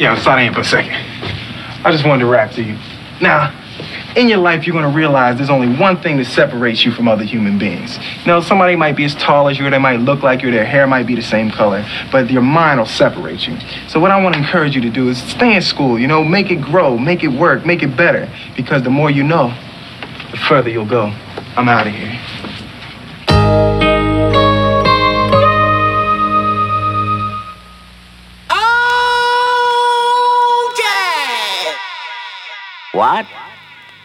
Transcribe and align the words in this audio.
Yeah, 0.00 0.14
start 0.14 0.40
in 0.40 0.54
for 0.54 0.60
a 0.60 0.64
second. 0.64 0.94
I 1.84 1.92
just 1.92 2.06
wanted 2.06 2.20
to 2.20 2.30
rap 2.30 2.52
to 2.52 2.62
you. 2.62 2.78
Now, 3.20 3.54
in 4.16 4.30
your 4.30 4.38
life, 4.38 4.66
you're 4.66 4.72
gonna 4.72 4.88
realize 4.88 5.36
there's 5.36 5.50
only 5.50 5.76
one 5.76 5.98
thing 6.00 6.16
that 6.16 6.24
separates 6.24 6.86
you 6.86 6.90
from 6.90 7.06
other 7.06 7.22
human 7.22 7.58
beings. 7.58 7.98
You 8.20 8.28
know, 8.28 8.40
somebody 8.40 8.76
might 8.76 8.96
be 8.96 9.04
as 9.04 9.14
tall 9.14 9.50
as 9.50 9.58
you, 9.58 9.66
or 9.66 9.70
they 9.70 9.76
might 9.76 10.00
look 10.00 10.22
like 10.22 10.40
you, 10.40 10.50
their 10.50 10.64
hair 10.64 10.86
might 10.86 11.06
be 11.06 11.14
the 11.14 11.22
same 11.22 11.50
color, 11.50 11.84
but 12.10 12.30
your 12.30 12.40
mind 12.40 12.80
will 12.80 12.86
separate 12.86 13.46
you. 13.46 13.58
So 13.88 14.00
what 14.00 14.10
I 14.10 14.18
want 14.22 14.36
to 14.36 14.40
encourage 14.40 14.74
you 14.74 14.80
to 14.80 14.90
do 14.90 15.10
is 15.10 15.22
stay 15.22 15.54
in 15.54 15.60
school, 15.60 15.98
you 15.98 16.06
know, 16.06 16.24
make 16.24 16.50
it 16.50 16.62
grow, 16.62 16.96
make 16.96 17.22
it 17.22 17.28
work, 17.28 17.66
make 17.66 17.82
it 17.82 17.94
better. 17.94 18.26
Because 18.56 18.82
the 18.82 18.88
more 18.88 19.10
you 19.10 19.22
know, 19.22 19.52
the 20.30 20.38
further 20.38 20.70
you'll 20.70 20.86
go. 20.86 21.12
I'm 21.58 21.68
out 21.68 21.86
of 21.86 21.92
here. 21.92 22.18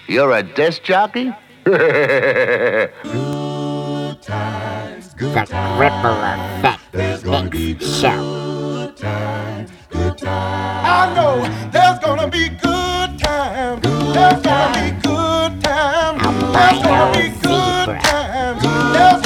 You're 0.07 0.33
a 0.33 0.43
disc 0.43 0.83
jockey? 0.83 1.33
The 1.63 2.91
ripple 5.79 6.19
effect 6.21 6.93
mix 6.93 7.87
show. 7.99 8.19
I 10.27 11.13
know 11.15 11.41
there's 11.71 11.99
gonna 11.99 12.27
be 12.27 12.49
good 12.49 13.17
times. 13.19 13.81
There's 14.13 14.41
gonna 14.43 14.73
be 14.79 14.91
good 15.01 15.63
times. 15.63 16.21
There's 16.53 16.81
gonna 16.83 17.11
be 17.17 17.29
good 17.41 17.87
times. 18.01 18.61
There's 18.93 19.21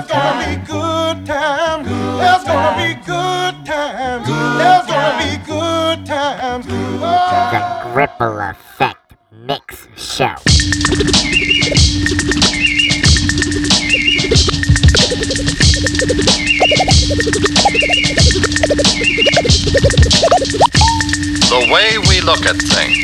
There's 0.00 0.12
gonna 0.12 0.56
be 0.56 0.66
good 0.66 1.26
times. 1.26 1.86
There's 1.86 2.44
gonna 2.44 2.74
be 2.80 2.94
good 3.04 3.66
times. 3.66 4.26
There's 4.56 4.86
gonna 4.86 5.18
be 5.20 5.36
good 5.44 6.06
times. 6.06 6.66
The 6.66 7.92
ripple 7.92 8.38
effect 8.40 9.14
mix 9.30 9.88
show. 9.96 10.36
The 21.44 21.60
way 21.70 21.98
we 22.08 22.22
look 22.22 22.46
at 22.46 22.56
things. 22.56 22.96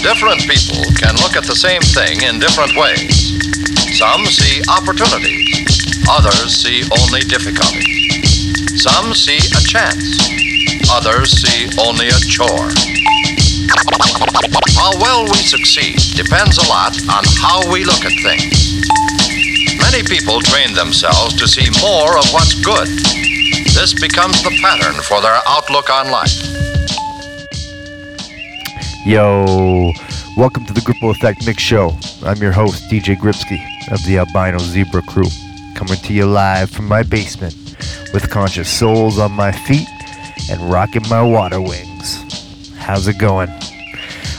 Different 0.00 0.40
people 0.48 0.90
can 0.96 1.16
look 1.16 1.36
at 1.36 1.44
the 1.44 1.54
same 1.54 1.82
thing 1.82 2.22
in 2.22 2.40
different 2.40 2.74
ways. 2.76 3.28
Some 3.98 4.24
see 4.24 4.62
opportunities, 4.68 5.51
others 6.08 6.54
see 6.54 6.82
only 7.02 7.20
difficulty. 7.20 8.10
Some 8.78 9.14
see 9.14 9.38
a 9.38 9.62
chance, 9.62 10.18
others 10.90 11.30
see 11.30 11.68
only 11.78 12.08
a 12.08 12.18
chore. 12.26 12.70
How 14.74 14.92
well 14.98 15.24
we 15.24 15.38
succeed 15.42 15.98
depends 16.16 16.58
a 16.58 16.68
lot 16.68 16.96
on 17.08 17.24
how 17.38 17.70
we 17.70 17.84
look 17.84 18.04
at 18.04 18.12
things. 18.22 18.82
Many 19.78 20.02
people 20.02 20.40
train 20.40 20.74
themselves 20.74 21.34
to 21.36 21.46
see 21.46 21.68
more 21.80 22.18
of 22.18 22.26
what's 22.32 22.54
good. 22.64 22.88
This 23.74 23.94
becomes 23.94 24.42
the 24.42 24.56
pattern 24.60 24.94
for 25.02 25.20
their 25.20 25.38
outlook 25.46 25.90
on 25.90 26.10
life. 26.10 26.32
Yo, 29.04 29.92
welcome 30.36 30.64
to 30.64 30.72
the 30.72 30.80
Gripple 30.84 31.10
Effect 31.10 31.44
Mix 31.46 31.62
Show. 31.62 31.96
I'm 32.24 32.38
your 32.38 32.52
host, 32.52 32.84
DJ 32.90 33.16
Gripsky 33.16 33.60
of 33.90 34.04
the 34.04 34.18
Albino 34.18 34.58
Zebra 34.58 35.02
Crew, 35.02 35.28
coming 35.74 35.98
to 35.98 36.12
you 36.12 36.26
live 36.26 36.70
from 36.70 36.86
my 36.86 37.02
basement 37.02 37.54
with 38.12 38.28
conscious 38.30 38.68
souls 38.68 39.18
on 39.18 39.32
my 39.32 39.52
feet 39.52 39.88
and 40.50 40.60
rocking 40.70 41.02
my 41.08 41.22
water 41.22 41.60
wings. 41.60 42.72
How's 42.76 43.08
it 43.08 43.18
going? 43.18 43.48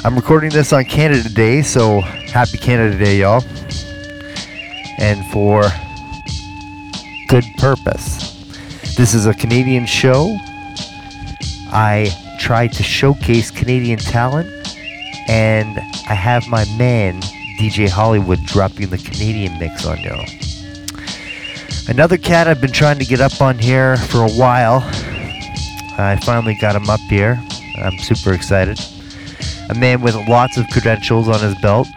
I'm 0.03 0.16
recording 0.16 0.49
this 0.49 0.73
on 0.73 0.85
Canada 0.85 1.29
Day, 1.29 1.61
so 1.61 2.01
happy 2.01 2.57
Canada 2.57 2.97
Day, 2.97 3.19
y'all. 3.19 3.43
And 4.99 5.25
for 5.27 5.63
good 7.27 7.45
purpose. 7.57 8.33
This 8.95 9.13
is 9.13 9.25
a 9.25 9.33
Canadian 9.33 9.85
show. 9.85 10.38
I 11.72 12.11
try 12.39 12.67
to 12.67 12.83
showcase 12.83 13.49
Canadian 13.49 13.97
talent, 13.97 14.49
and 15.27 15.79
I 16.07 16.13
have 16.13 16.47
my 16.47 16.66
man, 16.77 17.22
DJ 17.57 17.88
Hullewud, 17.88 18.45
dropping 18.45 18.89
the 18.89 18.97
Canadian 18.99 19.57
mix 19.57 19.85
on 19.85 19.99
y'all. 20.01 20.25
Another 21.88 22.17
cat 22.17 22.47
I've 22.47 22.61
been 22.61 22.71
trying 22.71 22.97
to 22.99 23.05
get 23.05 23.19
up 23.19 23.41
on 23.41 23.59
here 23.59 23.97
for 23.97 24.19
a 24.19 24.31
while. 24.31 24.79
I 25.97 26.17
finally 26.23 26.55
got 26.55 26.77
him 26.77 26.89
up 26.89 27.01
here. 27.01 27.44
I'm 27.75 27.97
super 27.99 28.33
excited. 28.33 28.79
A 29.69 29.75
man 29.75 30.01
with 30.01 30.16
lots 30.29 30.55
of 30.55 30.66
credentials 30.69 31.27
on 31.27 31.41
his 31.41 31.55
belt. 31.61 31.88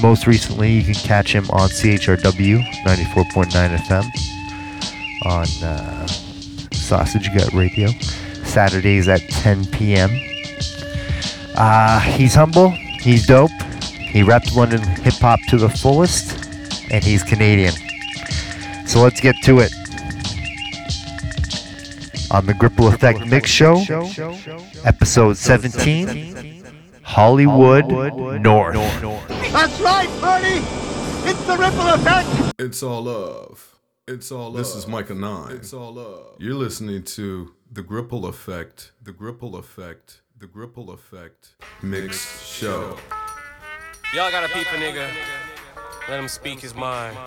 Most 0.00 0.28
recently, 0.28 0.72
you 0.72 0.84
can 0.84 0.94
catch 0.94 1.32
him 1.34 1.50
on 1.50 1.68
CHRW 1.68 2.64
94.9 2.84 3.76
FM 3.76 5.26
on 5.26 5.68
uh, 5.68 6.06
Sausage 6.72 7.34
Gut 7.34 7.52
Radio, 7.54 7.88
Saturdays 8.44 9.08
at 9.08 9.20
10 9.20 9.66
p.m. 9.66 10.10
Uh, 11.56 11.98
he's 12.00 12.34
humble, 12.34 12.70
he's 13.00 13.26
dope, 13.26 13.50
he 13.80 14.22
reps 14.22 14.54
London 14.54 14.80
hip 14.80 15.14
hop 15.14 15.40
to 15.48 15.56
the 15.56 15.68
fullest, 15.68 16.46
and 16.92 17.02
he's 17.02 17.24
Canadian. 17.24 17.74
So 18.96 19.02
let's 19.02 19.20
get 19.20 19.36
to 19.42 19.58
it. 19.58 19.74
On 22.30 22.46
the 22.46 22.54
Gripple 22.58 22.88
Effect 22.88 23.26
Mix 23.26 23.50
Show, 23.50 23.76
episode 24.86 25.36
17, 25.36 26.64
Hullewud 27.04 28.40
North. 28.40 28.74
That's 29.52 29.78
right, 29.82 30.08
Bernie. 30.22 30.64
It's 31.30 31.44
the 31.44 31.58
ripple 31.58 31.88
effect. 31.88 32.54
It's 32.58 32.82
all 32.82 33.02
love. 33.02 33.78
It's 34.08 34.32
all 34.32 34.52
love. 34.52 34.56
This 34.56 34.74
is 34.74 34.86
Myka 34.86 35.14
Nine. 35.14 35.56
It's 35.56 35.74
all 35.74 35.92
love. 35.92 36.36
You're 36.38 36.54
listening 36.54 37.02
to 37.04 37.52
The 37.70 37.82
Gripple 37.82 38.24
Effect, 38.24 38.92
The 39.02 39.12
Gripple 39.12 39.56
Effect, 39.56 40.22
The 40.38 40.46
Gripple 40.46 40.90
Effect 40.90 41.50
Mix 41.82 42.42
Show. 42.46 42.96
Y'all 44.14 44.30
gotta 44.30 44.48
peep 44.48 44.66
a 44.72 44.76
nigga. 44.76 45.10
Let 46.08 46.18
him 46.18 46.28
speak 46.28 46.60
his 46.60 46.74
mind. 46.74 47.18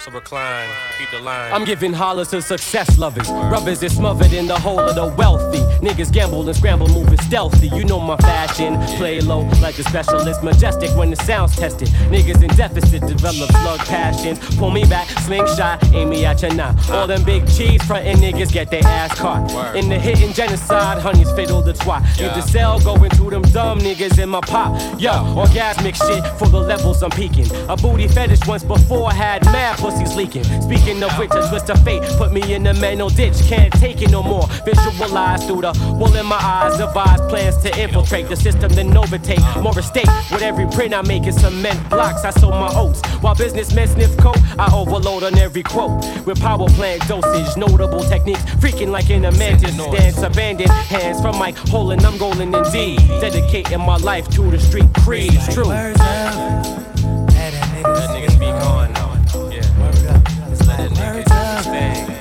So 0.00 0.12
recline, 0.12 0.68
keep 0.96 1.10
the 1.10 1.18
line. 1.18 1.52
I'm 1.52 1.64
giving 1.64 1.92
hollers 1.92 2.28
to 2.28 2.40
success 2.40 2.98
lovers. 2.98 3.28
Rubbers 3.28 3.82
is 3.82 3.96
smothered 3.96 4.32
in 4.32 4.46
the 4.46 4.56
hole 4.56 4.78
of 4.78 4.94
the 4.94 5.06
wealthy. 5.16 5.58
Niggas 5.84 6.12
gamble 6.12 6.46
and 6.46 6.56
scramble, 6.56 6.86
moving 6.86 7.18
stealthy. 7.18 7.66
You 7.66 7.84
know 7.84 7.98
my 7.98 8.16
fashion. 8.18 8.78
Play 8.96 9.20
low 9.20 9.40
like 9.60 9.76
a 9.80 9.82
specialist. 9.82 10.44
Majestic 10.44 10.90
when 10.96 11.10
the 11.10 11.16
sound's 11.16 11.56
tested. 11.56 11.88
Niggas 12.12 12.40
in 12.44 12.48
deficit 12.56 13.00
develop 13.08 13.50
slug 13.50 13.80
passions. 13.80 14.38
Pull 14.56 14.70
me 14.70 14.84
back, 14.84 15.08
slingshot, 15.26 15.82
aim 15.92 16.10
me 16.10 16.24
at 16.24 16.42
ya 16.42 16.50
now. 16.50 16.76
All 16.90 17.08
them 17.08 17.24
big 17.24 17.48
cheese 17.48 17.82
frontin' 17.82 18.18
niggas 18.18 18.52
get 18.52 18.70
their 18.70 18.84
ass 18.84 19.18
caught. 19.18 19.74
In 19.74 19.88
the 19.88 19.98
hitting 19.98 20.32
genocide, 20.32 21.02
honey's 21.02 21.32
fiddle 21.32 21.60
the 21.60 21.72
twat. 21.72 22.02
If 22.20 22.34
the 22.34 22.42
cell 22.42 22.78
going 22.78 23.10
to 23.10 23.30
them 23.30 23.42
dumb 23.42 23.80
niggas 23.80 24.22
in 24.22 24.28
my 24.28 24.42
pop. 24.42 24.78
Yo, 25.00 25.10
orgasmic 25.34 25.96
shit 25.96 26.24
for 26.38 26.46
the 26.46 26.60
levels 26.60 27.02
I'm 27.02 27.10
peaking. 27.10 27.50
A 27.68 27.76
booty 27.76 28.06
fetish 28.06 28.46
once 28.46 28.62
before 28.62 29.10
had 29.10 29.44
mad 29.46 29.87
pussy's 29.88 30.16
leaking. 30.16 30.44
Speaking 30.60 31.02
of 31.02 31.16
which, 31.18 31.30
a 31.32 31.48
twist 31.48 31.70
of 31.70 31.82
fate 31.82 32.02
put 32.18 32.32
me 32.32 32.52
in 32.52 32.64
the 32.64 32.74
mental 32.74 33.08
ditch. 33.08 33.36
Can't 33.48 33.72
take 33.74 34.02
it 34.02 34.10
no 34.10 34.22
more. 34.22 34.46
Visualize 34.64 35.46
through 35.46 35.62
the 35.62 35.72
wool 35.98 36.14
in 36.14 36.26
my 36.26 36.36
eyes. 36.36 36.76
Devise 36.76 37.20
plans 37.30 37.56
to 37.58 37.80
infiltrate 37.80 38.28
the 38.28 38.36
system, 38.36 38.70
then 38.72 38.94
overtake. 38.96 39.40
More 39.62 39.78
estate 39.78 40.08
with 40.30 40.42
every 40.42 40.66
print 40.66 40.94
I 40.94 41.02
make 41.02 41.26
is 41.26 41.40
cement 41.40 41.88
blocks. 41.88 42.24
I 42.24 42.30
sow 42.30 42.50
my 42.50 42.70
oats 42.74 43.00
while 43.22 43.34
businessmen 43.34 43.88
sniff 43.88 44.16
coke. 44.18 44.36
I 44.58 44.70
overload 44.74 45.22
on 45.22 45.38
every 45.38 45.62
quote 45.62 46.04
with 46.26 46.40
power 46.40 46.68
plant 46.68 47.06
dosage, 47.08 47.56
notable 47.56 48.00
techniques, 48.00 48.42
freaking 48.62 48.88
like 48.88 49.10
in 49.10 49.24
a 49.24 49.32
mantis 49.32 49.76
dance. 49.76 50.22
Abandoned 50.22 50.70
hands 50.70 51.20
from 51.20 51.38
Mike 51.38 51.56
Holding, 51.56 52.04
I'm 52.04 52.18
golden 52.18 52.54
indeed. 52.54 52.98
Dedicating 53.20 53.80
my 53.80 53.96
life 53.96 54.28
to 54.30 54.50
the 54.50 54.58
street 54.58 54.92
creed. 55.04 55.32
It's 55.32 55.54
true. 55.54 55.68
That 55.68 55.94
nigga 58.10 58.27
nigga 61.80 62.17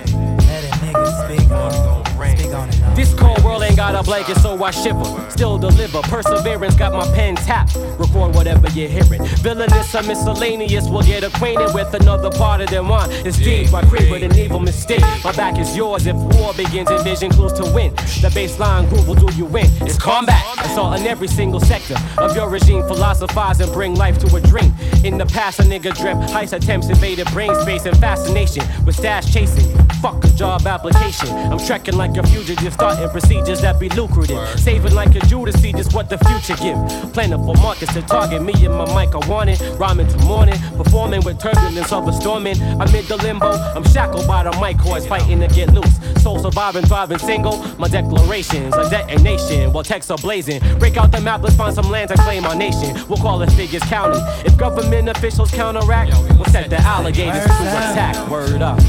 This 2.97 3.13
cold 3.13 3.43
world 3.43 3.61
ain't 3.61 3.75
got 3.75 3.93
a 3.93 4.01
blanket, 4.01 4.37
so 4.37 4.63
I 4.63 4.71
shiver. 4.71 5.05
Still 5.29 5.59
deliver. 5.59 6.01
Perseverance 6.01 6.73
got 6.73 6.93
my 6.93 7.05
pen 7.13 7.35
tapped. 7.35 7.75
Record 7.99 8.33
whatever 8.33 8.67
you're 8.69 8.89
hearing. 8.89 9.23
Villainous 9.43 9.93
or 9.93 10.01
miscellaneous 10.01 10.89
we'll 10.89 11.03
get 11.03 11.23
acquainted 11.23 11.75
with 11.75 11.93
another 11.93 12.31
part 12.31 12.59
of 12.59 12.71
their 12.71 12.81
mind. 12.81 13.11
It's 13.23 13.37
deep. 13.37 13.71
I 13.71 13.85
crave 13.85 14.09
with 14.09 14.23
an 14.23 14.35
evil 14.35 14.59
mistake. 14.59 15.03
My 15.23 15.31
back 15.33 15.59
is 15.59 15.77
yours 15.77 16.07
if 16.07 16.15
war 16.15 16.55
begins. 16.55 16.89
Envision 16.89 17.29
clues 17.29 17.53
to 17.53 17.65
win. 17.71 17.93
The 17.93 18.31
baseline 18.33 18.89
groove 18.89 19.07
will 19.07 19.13
do 19.13 19.31
you 19.35 19.45
in. 19.45 19.67
It's 19.85 19.99
combat. 19.99 20.43
Assault 20.65 20.99
in 20.99 21.05
every 21.05 21.27
single 21.27 21.59
sector 21.59 21.97
of 22.17 22.35
your 22.35 22.49
regime. 22.49 22.81
Philosophize 22.87 23.59
and 23.59 23.71
bring 23.73 23.93
life 23.93 24.17
to 24.25 24.35
a 24.35 24.41
dream. 24.41 24.73
In 25.03 25.19
the 25.19 25.25
past, 25.27 25.59
a 25.59 25.63
nigga 25.63 25.95
dreamt 25.95 26.27
heist 26.31 26.53
attempts 26.53 26.89
invaded 26.89 27.27
brain 27.27 27.53
space 27.61 27.85
and 27.85 27.95
fascination 27.99 28.63
with 28.87 28.95
stash 28.95 29.31
chasing. 29.31 29.71
Fuck 30.01 30.23
a 30.25 30.29
job 30.29 30.65
application. 30.65 31.29
I'm 31.29 31.59
trekking 31.59 31.95
like 31.95 32.17
a 32.17 32.23
fugitive, 32.25 32.75
starting 32.87 33.09
procedures 33.09 33.61
that 33.61 33.79
be 33.79 33.89
lucrative. 33.89 34.47
Saving 34.59 34.93
like 34.93 35.13
a 35.15 35.19
Judas, 35.27 35.59
see 35.61 35.73
just 35.73 35.93
what 35.93 36.09
the 36.09 36.17
future 36.19 36.55
give. 36.61 36.77
Plentiful 37.13 37.53
markets 37.55 37.93
to 37.93 38.01
target 38.01 38.41
me 38.41 38.53
and 38.65 38.73
my 38.73 38.85
mic 38.95 39.13
are 39.13 39.49
it. 39.49 39.59
Rhyming 39.77 40.07
to 40.07 40.17
morning, 40.19 40.57
performing 40.77 41.21
with 41.23 41.39
turbulence 41.39 41.91
of 41.91 42.07
a 42.07 42.13
storming. 42.13 42.59
Amid 42.79 43.05
the 43.05 43.17
limbo, 43.17 43.51
I'm 43.75 43.83
shackled 43.89 44.27
by 44.27 44.43
the 44.43 44.51
mic 44.61 44.79
cords, 44.79 45.05
fighting 45.05 45.39
to 45.41 45.47
get 45.47 45.73
loose. 45.73 45.97
Soul 46.23 46.39
surviving, 46.39 46.85
thriving 46.85 47.19
single. 47.19 47.57
My 47.77 47.87
declarations, 47.87 48.73
a 48.75 48.89
detonation, 48.89 49.73
while 49.73 49.83
texts 49.83 50.11
are 50.11 50.17
blazing. 50.17 50.61
Break 50.79 50.97
out 50.97 51.11
the 51.11 51.19
map, 51.19 51.41
let's 51.41 51.55
find 51.55 51.75
some 51.75 51.89
land 51.89 52.09
to 52.09 52.15
claim 52.15 52.45
our 52.45 52.55
nation. 52.55 52.95
We'll 53.09 53.17
call 53.17 53.41
it 53.41 53.51
Figures 53.51 53.83
County. 53.83 54.19
If 54.45 54.57
government 54.57 55.09
officials 55.09 55.51
counteract, 55.51 56.13
we'll 56.37 56.45
set 56.45 56.69
the 56.69 56.79
alligators 56.79 57.43
to 57.43 57.51
attack. 57.51 58.29
Word 58.29 58.61
up. 58.61 58.79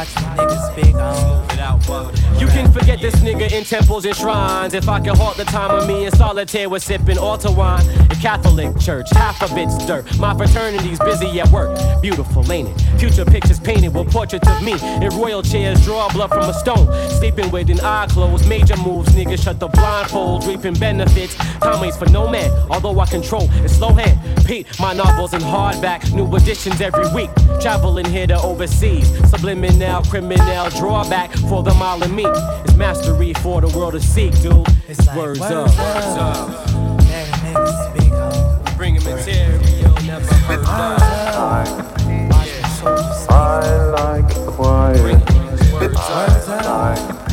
Watch 0.00 0.14
niggas 0.14 0.72
speak 0.72 0.94
on. 0.94 1.50
You 2.40 2.46
can 2.46 2.72
forget 2.72 3.02
this 3.02 3.14
nigga 3.16 3.52
in 3.52 3.64
temples 3.64 4.06
and 4.06 4.16
shrines. 4.16 4.72
If 4.72 4.88
I 4.88 4.98
can 4.98 5.14
halt 5.14 5.36
the 5.36 5.44
time 5.44 5.70
of 5.76 5.86
me 5.86 6.06
in 6.06 6.12
solitaire 6.12 6.70
with 6.70 6.82
sipping 6.82 7.18
altar 7.18 7.52
wine. 7.52 7.84
The 8.08 8.16
Catholic 8.18 8.78
Church, 8.78 9.08
half 9.10 9.42
of 9.42 9.54
it's 9.58 9.76
dirt. 9.86 10.06
My 10.18 10.34
fraternity's 10.34 10.98
busy 11.00 11.38
at 11.38 11.50
work. 11.50 11.78
Beautiful, 12.00 12.50
ain't 12.50 12.68
it? 12.68 12.98
Future 12.98 13.26
pictures 13.26 13.60
painted 13.60 13.94
with 13.94 14.10
portraits 14.10 14.48
of 14.48 14.62
me 14.62 14.72
in 15.04 15.08
royal 15.18 15.42
chairs. 15.42 15.84
Draw 15.84 16.08
blood 16.14 16.28
from 16.28 16.48
a 16.48 16.54
stone. 16.54 16.86
Sleeping 17.18 17.50
with 17.50 17.68
an 17.68 17.80
eye 17.80 18.06
closed. 18.08 18.48
Major 18.48 18.78
moves, 18.78 19.10
nigga. 19.10 19.38
Shut 19.38 19.60
the 19.60 19.68
blindfold. 19.68 20.46
Reaping 20.46 20.74
benefits. 20.74 21.34
Time 21.34 21.78
waits 21.78 21.98
for 21.98 22.08
no 22.08 22.26
man. 22.26 22.50
Although 22.70 22.98
I 23.00 23.04
control 23.04 23.48
it's 23.64 23.74
slow 23.74 23.92
hand. 23.92 24.18
Pete, 24.46 24.66
my 24.80 24.94
novels 24.94 25.34
in 25.34 25.42
hardback. 25.42 26.10
New 26.14 26.34
editions 26.34 26.80
every 26.80 27.06
week. 27.12 27.30
Traveling 27.60 28.06
here 28.06 28.26
to 28.28 28.40
overseas. 28.40 29.06
Subliminal, 29.28 29.89
criminal 29.98 30.70
drawback 30.70 31.32
for 31.48 31.62
the 31.62 31.74
mile 31.74 32.02
and 32.02 32.14
me. 32.14 32.24
It's 32.26 32.76
mastery 32.76 33.32
for 33.34 33.60
the 33.60 33.68
world 33.76 33.92
to 33.94 34.00
seek, 34.00 34.32
dude. 34.40 34.66
It's 34.88 35.06
words, 35.14 35.40
words 35.40 35.42
up. 35.42 35.68
up. 35.68 35.94
Words 35.94 36.06
up. 36.18 36.48
Let 37.08 37.28
a 37.28 37.32
nigga 37.42 37.72
speak 37.90 38.12
on. 38.12 38.76
Bringing 38.76 39.02
material 39.02 39.94
never 40.06 40.34
heard 40.46 40.60
of. 40.60 40.66
I 43.30 43.86
like 43.98 44.30
quiet. 44.54 45.18
Words 45.72 46.48
up. 46.48 47.29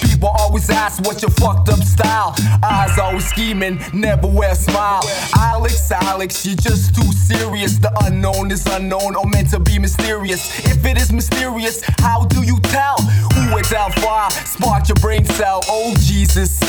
People 0.00 0.28
always 0.28 0.68
ask 0.68 1.02
what's 1.04 1.22
your 1.22 1.30
fucked 1.30 1.68
up 1.68 1.80
style. 1.80 2.34
Eyes 2.62 2.98
always 2.98 3.26
scheming, 3.26 3.80
never 3.92 4.26
wear 4.26 4.52
a 4.52 4.54
smile. 4.54 5.02
Alex, 5.36 5.90
Alex, 5.90 6.44
you're 6.44 6.56
just 6.56 6.94
too 6.94 7.10
serious. 7.12 7.78
The 7.78 7.92
unknown 8.04 8.50
is 8.50 8.66
unknown 8.66 9.16
or 9.16 9.24
meant 9.26 9.50
to 9.50 9.60
be 9.60 9.78
mysterious. 9.78 10.42
If 10.66 10.84
it 10.84 10.98
is 10.98 11.12
mysterious, 11.12 11.82
how 12.00 12.26
do 12.26 12.42
you 12.42 12.60
tell 12.60 12.96
who 12.98 13.56
it's 13.58 13.70
Delphi? 13.70 14.28
Spark 14.28 14.88
your 14.88 14.96
brain 14.96 15.24
cell, 15.24 15.60
oh 15.68 15.94
Jesus. 16.00 16.60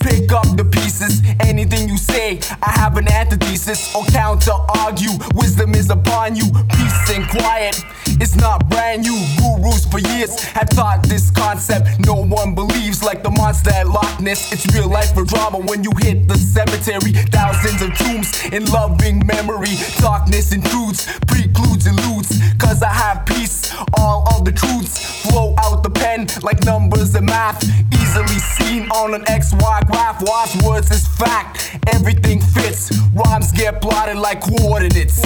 Pick 0.00 0.30
up 0.32 0.46
the 0.56 0.64
pieces, 0.64 1.22
anything 1.40 1.88
you 1.88 1.96
say. 1.96 2.38
I 2.62 2.70
have 2.72 2.96
an 2.96 3.10
antithesis 3.10 3.94
or 3.94 4.04
counter 4.06 4.52
argue. 4.84 5.10
Wisdom 5.34 5.74
is 5.74 5.90
upon 5.90 6.36
you, 6.36 6.44
peace 6.70 7.10
and 7.10 7.26
quiet. 7.28 7.82
It's 8.20 8.36
not 8.36 8.68
brand 8.68 9.02
new. 9.02 9.18
Gurus 9.38 9.84
for 9.86 9.98
years 9.98 10.42
have 10.42 10.68
taught 10.70 11.02
this 11.04 11.30
concept. 11.30 12.06
No 12.06 12.14
one 12.14 12.35
believes 12.44 13.02
like 13.02 13.22
the 13.22 13.30
monster 13.30 13.70
at 13.70 13.88
Loch 13.88 14.20
Ness. 14.20 14.52
It's 14.52 14.66
real 14.74 14.88
life 14.88 15.14
for 15.14 15.24
drama 15.24 15.58
when 15.58 15.82
you 15.82 15.90
hit 15.98 16.28
the 16.28 16.36
cemetery. 16.36 17.12
Thousands 17.32 17.80
of 17.82 17.96
tombs 17.96 18.44
in 18.52 18.64
loving 18.66 19.26
memory. 19.26 19.76
Darkness 19.98 20.52
intrudes, 20.52 21.06
precludes, 21.26 21.86
eludes. 21.86 22.38
Cause 22.58 22.82
I 22.82 22.92
have 22.92 23.24
peace. 23.24 23.72
All 23.98 24.28
of 24.34 24.44
the 24.44 24.52
truths 24.52 25.22
flow 25.22 25.54
out 25.64 25.82
the 25.82 25.90
pen 25.90 26.26
like 26.42 26.62
numbers 26.64 27.14
and 27.14 27.26
math. 27.26 27.62
Easily 27.94 28.38
seen 28.38 28.90
on 28.90 29.14
an 29.14 29.22
XY 29.24 29.86
graph. 29.86 30.22
Watch 30.22 30.56
words 30.62 30.90
is 30.90 31.06
fact. 31.06 31.78
Everything 31.88 32.40
fits. 32.40 32.92
Rhymes 33.14 33.50
get 33.52 33.80
plotted 33.80 34.18
like 34.18 34.42
coordinates. 34.42 35.20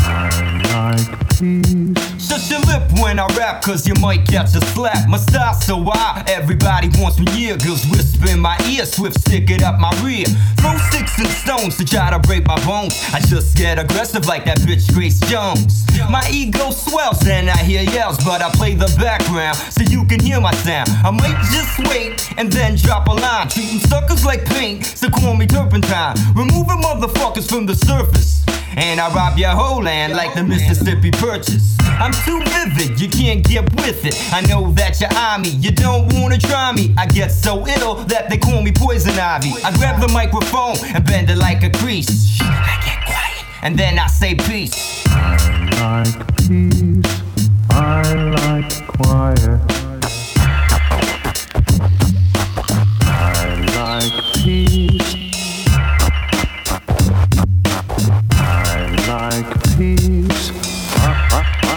I 0.00 1.06
like 1.06 1.28
peace. 1.38 2.13
Shut 2.24 2.48
your 2.50 2.60
lip 2.60 2.82
when 3.02 3.18
I 3.18 3.26
rap, 3.36 3.60
cause 3.62 3.86
you 3.86 3.92
might 4.00 4.26
catch 4.26 4.54
a 4.56 4.60
slap. 4.72 5.08
My 5.08 5.18
style's 5.18 5.62
so 5.64 5.76
wild, 5.76 6.26
everybody 6.26 6.88
wants 6.98 7.18
me 7.20 7.30
here. 7.32 7.56
Girls 7.58 7.84
whisper 7.90 8.30
in 8.30 8.40
my 8.40 8.58
ear, 8.70 8.86
swift 8.86 9.20
stick 9.20 9.50
it 9.50 9.62
up 9.62 9.78
my 9.78 9.92
rear. 10.02 10.24
Throw 10.56 10.74
sticks 10.88 11.18
and 11.18 11.28
stones 11.28 11.76
to 11.76 11.84
try 11.84 12.08
to 12.08 12.18
break 12.20 12.46
my 12.46 12.56
bones. 12.64 12.98
I 13.12 13.20
just 13.20 13.58
get 13.58 13.78
aggressive 13.78 14.24
like 14.26 14.46
that 14.46 14.58
bitch 14.60 14.90
Grace 14.94 15.20
Jones. 15.28 15.84
My 16.08 16.26
ego 16.32 16.70
swells 16.70 17.26
and 17.26 17.50
I 17.50 17.58
hear 17.58 17.82
yells, 17.82 18.16
but 18.24 18.40
I 18.40 18.50
play 18.50 18.74
the 18.74 18.92
background 18.98 19.56
so 19.56 19.82
you 19.82 20.06
can 20.06 20.18
hear 20.18 20.40
my 20.40 20.54
sound. 20.54 20.88
I 21.04 21.10
might 21.10 21.36
just 21.52 21.78
wait 21.90 22.32
and 22.38 22.50
then 22.50 22.76
drop 22.76 23.06
a 23.06 23.12
line. 23.12 23.48
Treating 23.48 23.80
suckers 23.80 24.24
like 24.24 24.46
paint, 24.46 24.86
so 24.86 25.10
call 25.10 25.36
me 25.36 25.46
turpentine. 25.46 26.16
Removing 26.34 26.80
motherfuckers 26.80 27.46
from 27.46 27.66
the 27.66 27.74
surface. 27.74 28.44
And 28.76 28.98
I 28.98 29.12
rob 29.14 29.38
your 29.38 29.50
whole 29.50 29.82
land 29.82 30.14
like 30.14 30.34
the 30.34 30.42
Mississippi 30.42 31.12
Purchase. 31.12 31.76
I'm 31.80 32.12
too 32.24 32.40
vivid, 32.44 33.00
you 33.00 33.08
can't 33.08 33.42
get 33.46 33.64
with 33.74 34.04
it. 34.04 34.14
I 34.32 34.40
know 34.42 34.72
that 34.72 35.00
you're 35.00 35.14
on 35.16 35.42
me, 35.42 35.50
you 35.50 35.70
don't 35.70 36.12
wanna 36.14 36.38
try 36.38 36.72
me. 36.72 36.94
I 36.96 37.06
get 37.06 37.30
so 37.30 37.66
ill 37.66 37.96
that 38.06 38.28
they 38.30 38.38
call 38.38 38.62
me 38.62 38.72
Poison 38.72 39.18
Ivy. 39.18 39.52
I 39.64 39.76
grab 39.76 40.00
the 40.00 40.08
microphone 40.08 40.76
and 40.94 41.04
bend 41.04 41.30
it 41.30 41.38
like 41.38 41.62
a 41.62 41.70
crease. 41.70 42.38
I 42.40 42.80
get 42.84 43.04
quiet, 43.06 43.44
and 43.62 43.78
then 43.78 43.98
I 43.98 44.06
say 44.06 44.34
peace. 44.34 45.04
I 45.06 45.36
like 45.80 46.36
peace. 46.36 47.22
I 47.70 48.02
like 48.12 48.86
quiet. 48.86 49.93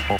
Hey 0.07 0.15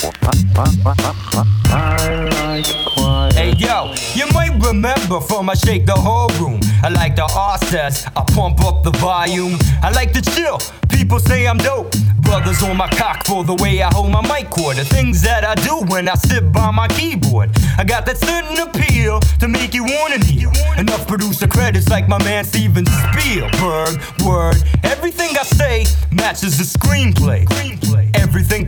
yo, 3.58 3.94
you 4.15 4.27
might 4.34 4.51
remember 4.62 5.22
from, 5.22 5.50
I 5.50 5.53
shake 5.53 5.86
the 5.86 5.96
whole 5.96 6.27
room. 6.41 6.60
I 6.84 6.89
like 6.89 7.15
the 7.15 7.24
R 7.24 7.58
I 7.58 8.24
pump 8.34 8.65
up 8.65 8.84
the 8.84 8.91
volume. 9.00 9.58
I 9.82 9.91
like 9.91 10.12
to 10.12 10.22
chill, 10.22 10.60
people 10.89 11.20
say 11.20 11.48
I'm 11.48 11.58
dope. 11.58 11.96
Brothers 12.20 12.62
on 12.63 12.75
my 12.75 12.89
cock 12.89 13.25
for 13.25 13.46
the 13.46 13.56
way 13.56 13.82
I 13.82 13.89
hold 13.94 14.12
my 14.12 14.22
mic 14.27 14.50
cord. 14.50 14.75
The 14.75 14.84
things 14.84 15.22
that 15.22 15.46
I 15.46 15.56
do 15.56 15.77
when 15.89 16.10
I 16.10 16.15
sit 16.15 16.51
by 16.51 16.70
my 16.72 16.89
keyboard. 16.89 17.51
I 17.77 17.86
got 17.86 18.06
that 18.08 18.17
certain 18.17 18.58
appeal 18.60 19.22
to 19.39 19.48
make 19.48 19.74
you 19.74 19.86
wanna 19.86 20.17
kneel. 20.17 20.51
Enough 20.77 21.08
producer 21.08 21.48
credits 21.48 21.88
like 21.88 22.10
my 22.10 22.22
man 22.25 22.44
Steven 22.44 22.86
Spielberg. 22.86 24.01
Word, 24.25 24.62
everything 24.84 25.38
I 25.38 25.44
say 25.44 25.86
matches 26.12 26.58
the 26.58 26.65
screenplay. 26.65 27.48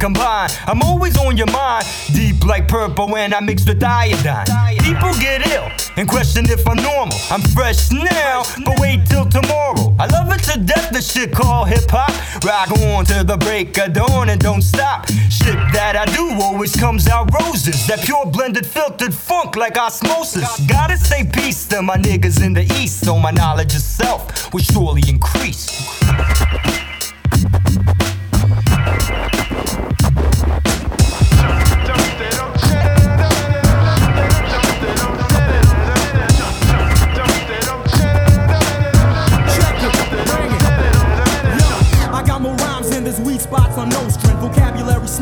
I'm 0.01 0.81
always 0.81 1.17
on 1.17 1.35
your 1.35 1.51
mind. 1.51 1.85
Deep 2.13 2.45
like 2.45 2.67
purple 2.67 3.07
when 3.09 3.33
I 3.33 3.39
mix 3.41 3.65
with 3.65 3.83
iodine. 3.83 4.45
People 4.79 5.13
get 5.19 5.45
ill 5.51 5.69
and 5.97 6.07
question 6.07 6.45
if 6.49 6.65
I'm 6.67 6.77
normal. 6.77 7.17
I'm 7.29 7.41
fresh 7.41 7.91
now, 7.91 8.43
but 8.63 8.79
wait 8.79 9.05
till 9.05 9.25
tomorrow. 9.25 9.93
I 9.99 10.07
love 10.07 10.31
it 10.31 10.43
to 10.51 10.59
death, 10.59 10.91
the 10.91 11.01
shit 11.01 11.33
called 11.33 11.67
hip 11.67 11.89
hop. 11.89 12.09
Rock 12.45 12.71
on 12.79 13.05
to 13.05 13.23
the 13.23 13.37
break 13.37 13.77
of 13.77 13.93
dawn 13.93 14.29
and 14.29 14.39
don't 14.39 14.61
stop. 14.61 15.07
Shit 15.29 15.59
that 15.73 15.95
I 15.95 16.05
do 16.15 16.41
always 16.41 16.75
comes 16.75 17.07
out 17.07 17.29
roses. 17.33 17.85
That 17.87 18.01
pure 18.01 18.25
blended 18.25 18.65
filtered 18.65 19.13
funk 19.13 19.55
like 19.57 19.77
osmosis. 19.77 20.65
Gotta 20.67 20.97
say 20.97 21.25
peace 21.25 21.67
to 21.67 21.81
my 21.81 21.97
niggas 21.97 22.43
in 22.43 22.53
the 22.53 22.63
east, 22.79 23.05
so 23.05 23.19
my 23.19 23.31
knowledge 23.31 23.75
of 23.75 23.81
self 23.81 24.53
will 24.53 24.61
surely 24.61 25.03
increase. 25.07 25.67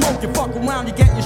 Vocabulary 0.07 0.33
smoking, 0.33 0.33
fuck 0.33 0.55
around, 0.55 0.87
you 0.87 0.93
get. 0.93 1.16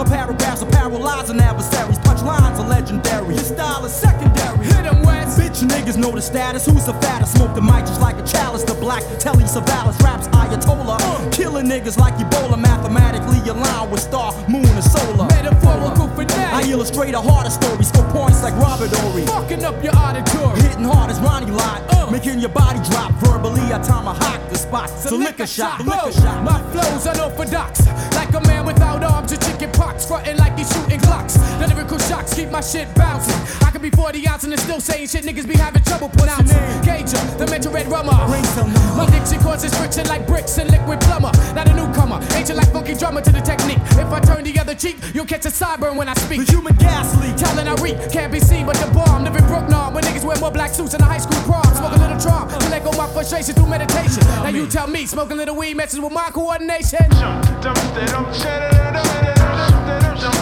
My 0.00 0.06
paragraphs 0.06 0.62
are 0.62 0.70
paralyzing 0.70 1.38
adversaries. 1.40 1.98
Punchlines 1.98 2.58
are 2.58 2.66
legendary. 2.66 3.34
Your 3.34 3.44
style 3.44 3.84
is 3.84 3.92
secondary. 3.92 4.64
Hit 4.64 4.76
Hit 4.76 4.86
'em 4.86 5.02
West. 5.02 5.38
Bitch 5.38 5.60
niggas 5.68 5.98
know 5.98 6.10
the 6.12 6.22
status. 6.22 6.64
Who's 6.64 6.86
the 6.86 6.94
fattest? 7.04 7.36
Smoke 7.36 7.54
the 7.54 7.60
mic 7.60 7.84
just 7.84 8.00
like 8.00 8.16
a 8.16 8.22
chalice. 8.22 8.62
The 8.64 8.72
black 8.72 9.02
Telly 9.18 9.44
Savalas 9.44 10.02
raps 10.02 10.26
Ayatollah. 10.28 10.96
Uh. 11.02 11.28
Killing 11.30 11.66
niggas 11.66 11.98
like 11.98 12.14
Ebola. 12.14 12.58
Mathematically 12.58 13.40
aligned 13.50 13.90
with 13.92 14.00
star, 14.00 14.32
moon, 14.48 14.64
and 14.64 14.84
solar. 14.84 15.26
Metaphorical 15.36 16.08
finesse. 16.16 16.54
I 16.54 16.62
illustrate 16.70 17.14
a 17.14 17.20
harder 17.20 17.50
story. 17.50 17.84
Score 17.84 18.08
points 18.08 18.42
like 18.42 18.56
Robert 18.56 18.90
Horry. 19.00 19.26
Fucking 19.26 19.62
up 19.66 19.84
your 19.84 19.94
auditory. 19.96 20.62
Hitting 20.62 20.84
hard 20.84 21.10
as 21.10 21.20
Ronnie 21.20 21.50
Lott. 21.50 21.82
Uh. 21.92 22.10
Making 22.10 22.40
your 22.40 22.54
body 22.62 22.80
drop 22.88 23.12
verbally. 23.20 23.66
I 23.70 23.78
tomahawk 23.82 24.40
the 24.48 24.56
spot. 24.56 24.88
So 24.88 25.16
lick 25.16 25.40
a 25.40 25.46
shot. 25.46 25.84
Lick 25.84 26.02
a 26.08 26.12
shot. 26.12 26.42
My 26.42 26.58
flow's 26.72 27.04
unorthodox, 27.04 27.86
like 28.18 28.32
a 28.34 28.40
man 28.48 28.64
without 28.64 29.04
arms 29.04 29.32
and 29.32 29.40
chicken 29.42 29.70
pox, 29.72 29.89
frontin' 29.98 30.36
like 30.36 30.56
he's 30.56 30.70
shooting 30.72 31.00
Glocks. 31.00 31.34
The 31.58 31.66
lyrical 31.68 31.98
shocks 31.98 32.34
keep 32.34 32.50
my 32.50 32.60
shit 32.60 32.92
bouncing. 32.94 33.34
I 33.66 33.70
could 33.70 33.82
be 33.82 33.90
40 33.90 34.26
ounce 34.28 34.44
and 34.44 34.58
still 34.58 34.80
saying 34.80 35.08
shit 35.08 35.24
niggas 35.24 35.48
be 35.48 35.56
having 35.56 35.82
trouble 35.82 36.08
pronouncing. 36.10 36.58
Cajun, 36.82 37.38
the 37.38 37.46
mental 37.50 37.72
red 37.72 37.86
rummer. 37.88 38.12
My 38.12 39.06
diction 39.10 39.40
causes 39.40 39.74
friction 39.74 40.06
like 40.06 40.26
bricks 40.26 40.58
and 40.58 40.70
liquid 40.70 41.00
plumber. 41.00 41.32
Not 41.54 41.68
a 41.68 41.74
newcomer, 41.74 42.20
ancient 42.34 42.58
like 42.58 42.72
funky 42.72 42.94
drummer 42.94 43.20
to 43.20 43.32
the 43.32 43.40
technique. 43.40 43.78
If 43.98 44.12
I 44.12 44.20
turn 44.20 44.44
the 44.44 44.58
other 44.58 44.74
cheek, 44.74 44.96
you'll 45.14 45.26
catch 45.26 45.46
a 45.46 45.50
sideburn 45.50 45.96
when 45.96 46.08
I 46.08 46.14
speak. 46.14 46.46
The 46.46 46.52
human 46.52 46.76
gas 46.76 47.14
leak. 47.20 47.36
Talent 47.36 47.68
I 47.68 47.74
reek, 47.82 47.96
can't 48.10 48.32
be 48.32 48.40
seen 48.40 48.66
but 48.66 48.76
the 48.76 48.90
bomb. 48.92 49.24
Living 49.24 49.46
broke 49.46 49.68
now, 49.68 49.90
when 49.90 50.04
niggas 50.04 50.24
wear 50.24 50.38
more 50.38 50.50
black 50.50 50.70
suits 50.70 50.94
in 50.94 51.00
a 51.00 51.04
high 51.04 51.18
school 51.18 51.40
prom. 51.42 51.64
Smoke 51.74 51.92
a 51.92 51.98
little 51.98 52.20
charm 52.20 52.48
to 52.48 52.68
let 52.70 52.84
go 52.84 52.92
my 52.92 53.06
frustration 53.08 53.54
through 53.54 53.68
meditation. 53.68 54.24
Now 54.42 54.48
you 54.48 54.66
tell 54.66 54.86
me, 54.86 55.06
smoking 55.06 55.36
little 55.36 55.56
weed 55.56 55.74
messes 55.74 56.00
with 56.00 56.12
my 56.12 56.30
coordination. 56.30 57.06
Oh 57.10 57.20
man, 57.20 57.56
you 57.56 57.62
done 57.62 59.29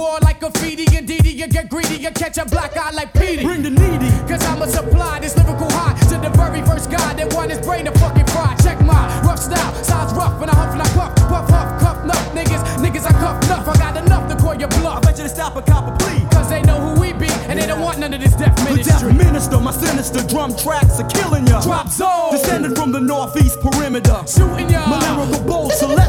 the 0.00 0.06
wall 0.06 0.18
like 0.22 0.40
graffiti 0.40 0.86
and 0.96 1.06
Didi. 1.06 1.30
You 1.30 1.46
get 1.48 1.68
greedy, 1.68 1.96
you 1.96 2.10
catch 2.10 2.38
a 2.38 2.44
black 2.44 2.76
eye 2.76 2.90
like 2.92 3.12
Petey. 3.12 3.44
Bring 3.44 3.62
the 3.62 3.70
needy. 3.70 4.10
Cause 4.28 4.42
I'ma 4.44 4.66
supply 4.66 5.20
this 5.20 5.36
lyrical 5.36 5.70
high 5.70 5.94
to 6.08 6.16
the 6.18 6.30
very 6.36 6.62
first 6.62 6.90
guy 6.90 7.14
that 7.14 7.32
want 7.34 7.50
his 7.50 7.60
brain 7.60 7.84
to 7.84 7.92
fucking 7.98 8.26
fry. 8.26 8.56
Check 8.62 8.80
my 8.80 9.02
rough 9.22 9.38
style, 9.38 9.72
sounds 9.84 10.12
rough 10.14 10.38
when 10.40 10.48
I 10.50 10.54
huff 10.54 10.72
and 10.72 10.82
I 10.82 10.88
puff, 10.96 11.14
puff, 11.28 11.48
huff, 11.50 11.80
cuff, 11.80 12.04
nuff, 12.04 12.24
niggas, 12.34 12.62
niggas 12.84 13.06
I 13.06 13.12
cuff 13.12 13.36
nuff. 13.48 13.68
I 13.68 13.76
got 13.78 13.96
enough 13.96 14.28
to 14.30 14.36
call 14.36 14.54
your 14.54 14.68
bluff. 14.80 14.98
I 14.98 15.00
bet 15.00 15.18
you 15.18 15.24
to 15.24 15.28
stop 15.28 15.56
a 15.56 15.62
cop 15.62 15.88
a 15.88 15.92
plea. 16.04 16.20
Cause 16.32 16.48
they 16.48 16.62
know 16.62 16.78
who 16.80 17.00
we 17.00 17.12
be, 17.12 17.28
and 17.48 17.58
they 17.58 17.66
don't 17.66 17.80
want 17.80 17.98
none 17.98 18.14
of 18.14 18.20
this 18.20 18.34
death 18.34 18.56
The 18.56 18.64
ministry. 18.64 19.12
death 19.12 19.26
minister, 19.26 19.60
my 19.60 19.72
sinister 19.72 20.22
drum 20.28 20.56
tracks 20.56 21.00
are 21.00 21.08
killing 21.08 21.46
ya. 21.46 21.60
Drop 21.62 21.88
zone. 21.88 22.32
Descended 22.32 22.76
from 22.76 22.92
the 22.92 23.00
northeast 23.00 23.60
perimeter. 23.60 24.22
Shooting 24.26 24.70
ya. 24.70 24.86
My 24.86 24.98
lyrical 25.16 25.44
bolts 25.44 25.82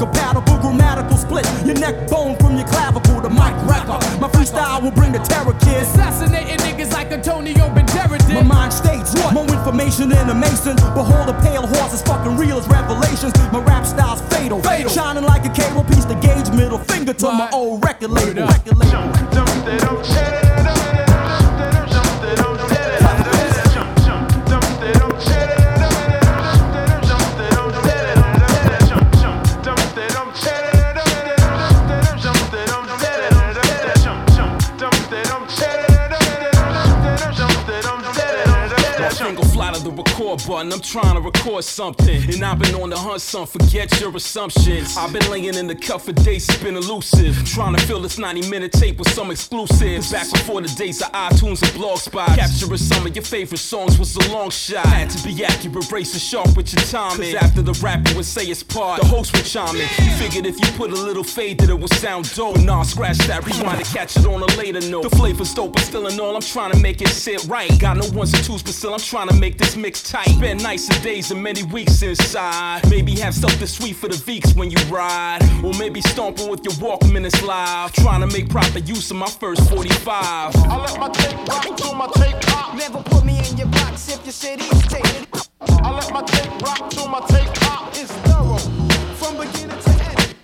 suckers 0.00 0.16
ain't 0.16 0.34
compatible. 0.36 0.58
Grammatical 0.60 1.16
split, 1.16 1.46
your 1.64 1.78
neck 1.78 2.08
bone 2.08 2.36
from 2.36 2.56
your 2.56 2.66
clavicle 2.66 3.20
to 3.22 3.30
mic 3.30 3.54
wrecker. 3.68 3.98
My 4.20 4.28
freestyle 4.28 4.82
will 4.82 4.90
bring 4.90 5.12
the 5.12 5.18
terror, 5.18 5.52
kids. 5.60 5.88
Assassinating 5.94 6.58
niggas 6.58 6.92
like 6.92 7.12
Antonio 7.12 7.68
Banderas 7.74 8.26
did. 8.26 8.34
My 8.34 8.42
mind 8.42 8.72
states 8.72 9.14
what? 9.14 9.34
more 9.34 9.46
information 9.46 10.08
than 10.08 10.30
a 10.30 10.34
mason. 10.34 10.76
Behold, 10.94 11.28
a 11.28 11.34
pale 11.42 11.66
horse 11.66 11.94
is 11.94 12.02
fucking 12.02 12.36
real 12.36 12.58
as 12.58 12.68
revelations. 12.68 13.32
My 13.52 13.60
rap 13.60 13.86
style's 13.86 14.20
fatal. 14.32 14.62
Fatal. 14.62 14.90
Shining 14.90 15.24
like 15.24 15.44
a 15.44 15.52
cable 15.52 15.84
piece 15.84 16.04
to 16.06 16.14
gauge 16.16 16.50
middle 16.50 16.78
finger 16.78 17.12
to 17.14 17.26
my 17.26 17.50
old 17.52 17.84
record 17.84 18.10
label. 18.10 18.28
Word 18.28 18.38
up. 18.38 18.50
Record 18.50 18.58
label. 18.58 18.59
Button. 40.60 40.72
I'm 40.72 40.80
trying 40.80 41.14
to 41.14 41.20
record 41.20 41.64
something. 41.64 42.22
And 42.32 42.44
I've 42.44 42.58
been 42.58 42.74
on 42.74 42.90
the 42.90 42.98
hunt, 42.98 43.20
son. 43.20 43.46
Forget 43.46 44.00
your 44.00 44.14
assumptions. 44.14 44.96
I've 44.96 45.12
been 45.12 45.28
laying 45.30 45.54
in 45.54 45.66
the 45.66 45.74
cuff 45.74 46.04
for 46.04 46.12
days, 46.12 46.48
it's 46.48 46.62
been 46.62 46.76
elusive. 46.76 47.36
Trying 47.46 47.76
to 47.76 47.86
fill 47.86 48.00
this 48.00 48.18
90 48.18 48.48
minute 48.48 48.72
tape 48.72 48.98
with 48.98 49.10
some 49.10 49.30
exclusives. 49.30 50.12
Back 50.12 50.30
before 50.30 50.60
the 50.60 50.68
days 50.68 51.02
of 51.02 51.12
iTunes 51.12 51.62
and 51.62 51.72
blog 51.74 51.98
spots. 51.98 52.36
Capturing 52.36 52.78
some 52.78 53.06
of 53.06 53.14
your 53.14 53.24
favorite 53.24 53.58
songs 53.58 53.98
was 53.98 54.16
a 54.16 54.32
long 54.32 54.50
shot. 54.50 54.86
Had 54.86 55.10
to 55.10 55.26
be 55.26 55.44
accurate, 55.44 55.90
race 55.90 56.16
sharp 56.20 56.56
with 56.56 56.72
your 56.72 56.82
timing. 56.82 57.32
Cause 57.32 57.42
after 57.42 57.62
the 57.62 57.72
rapper 57.82 58.14
would 58.16 58.24
say 58.24 58.44
it's 58.46 58.62
part, 58.62 59.00
the 59.00 59.06
host 59.06 59.36
would 59.36 59.46
chime 59.46 59.76
in. 59.76 59.88
Figured 60.18 60.46
if 60.46 60.60
you 60.60 60.66
put 60.76 60.90
a 60.90 60.94
little 60.94 61.24
fade 61.24 61.58
that 61.60 61.70
it 61.70 61.78
would 61.78 61.92
sound 61.94 62.32
dope. 62.34 62.58
Nah, 62.58 62.82
scratch 62.82 63.18
that, 63.18 63.46
rewind 63.46 63.84
to 63.84 63.92
catch 63.92 64.16
it 64.16 64.26
on 64.26 64.42
a 64.42 64.56
later 64.56 64.80
note. 64.90 65.04
The 65.04 65.16
flavor's 65.16 65.54
dope, 65.54 65.74
but 65.74 65.82
still 65.82 66.06
in 66.06 66.18
all, 66.20 66.34
I'm 66.34 66.42
trying 66.42 66.72
to 66.72 66.78
make 66.78 67.00
it 67.00 67.08
sit 67.08 67.44
right. 67.44 67.70
Got 67.78 67.96
no 67.96 68.08
ones 68.10 68.34
and 68.34 68.44
twos, 68.44 68.62
but 68.62 68.74
still 68.74 68.92
I'm 68.92 69.00
trying 69.00 69.28
to 69.28 69.34
make 69.34 69.58
this 69.58 69.76
mix 69.76 70.02
tight. 70.02 70.28
Been 70.50 70.58
nights 70.64 70.88
and 70.88 71.00
days 71.04 71.30
and 71.30 71.40
many 71.40 71.62
weeks 71.62 72.02
inside. 72.02 72.82
Maybe 72.90 73.14
have 73.20 73.36
something 73.36 73.68
sweet 73.68 73.94
for 73.94 74.08
the 74.08 74.16
Veeks 74.16 74.56
when 74.56 74.68
you 74.68 74.78
ride. 74.92 75.38
Or 75.62 75.72
maybe 75.74 76.00
stomping 76.00 76.50
with 76.50 76.64
your 76.64 76.74
Walkman 76.82 77.24
is 77.24 77.40
live. 77.44 77.92
Trying 77.92 78.22
to 78.22 78.26
make 78.26 78.50
proper 78.50 78.80
use 78.80 79.12
of 79.12 79.16
my 79.16 79.28
first 79.28 79.70
45. 79.70 80.10
I 80.16 80.76
let 80.76 80.98
my 80.98 81.08
tape 81.10 81.46
rock 81.46 81.76
till 81.76 81.94
my 81.94 82.08
tape 82.16 82.40
pop. 82.40 82.74
Never 82.74 83.00
put 83.00 83.24
me 83.24 83.38
in 83.48 83.58
your 83.58 83.68
box 83.68 84.08
if 84.08 84.24
your 84.24 84.32
city's 84.32 84.82
taken. 84.88 85.24
I 85.84 85.94
let 85.94 86.12
my 86.12 86.22
tape 86.22 86.60
rock 86.62 86.90
till 86.90 87.06
my 87.06 87.20
tape 87.28 87.54
pop. 87.54 87.90
It's 87.90 88.10
thorough 88.26 88.58
from 89.20 89.36
beginning 89.36 89.78
to 89.78 89.90
end. 90.02 90.34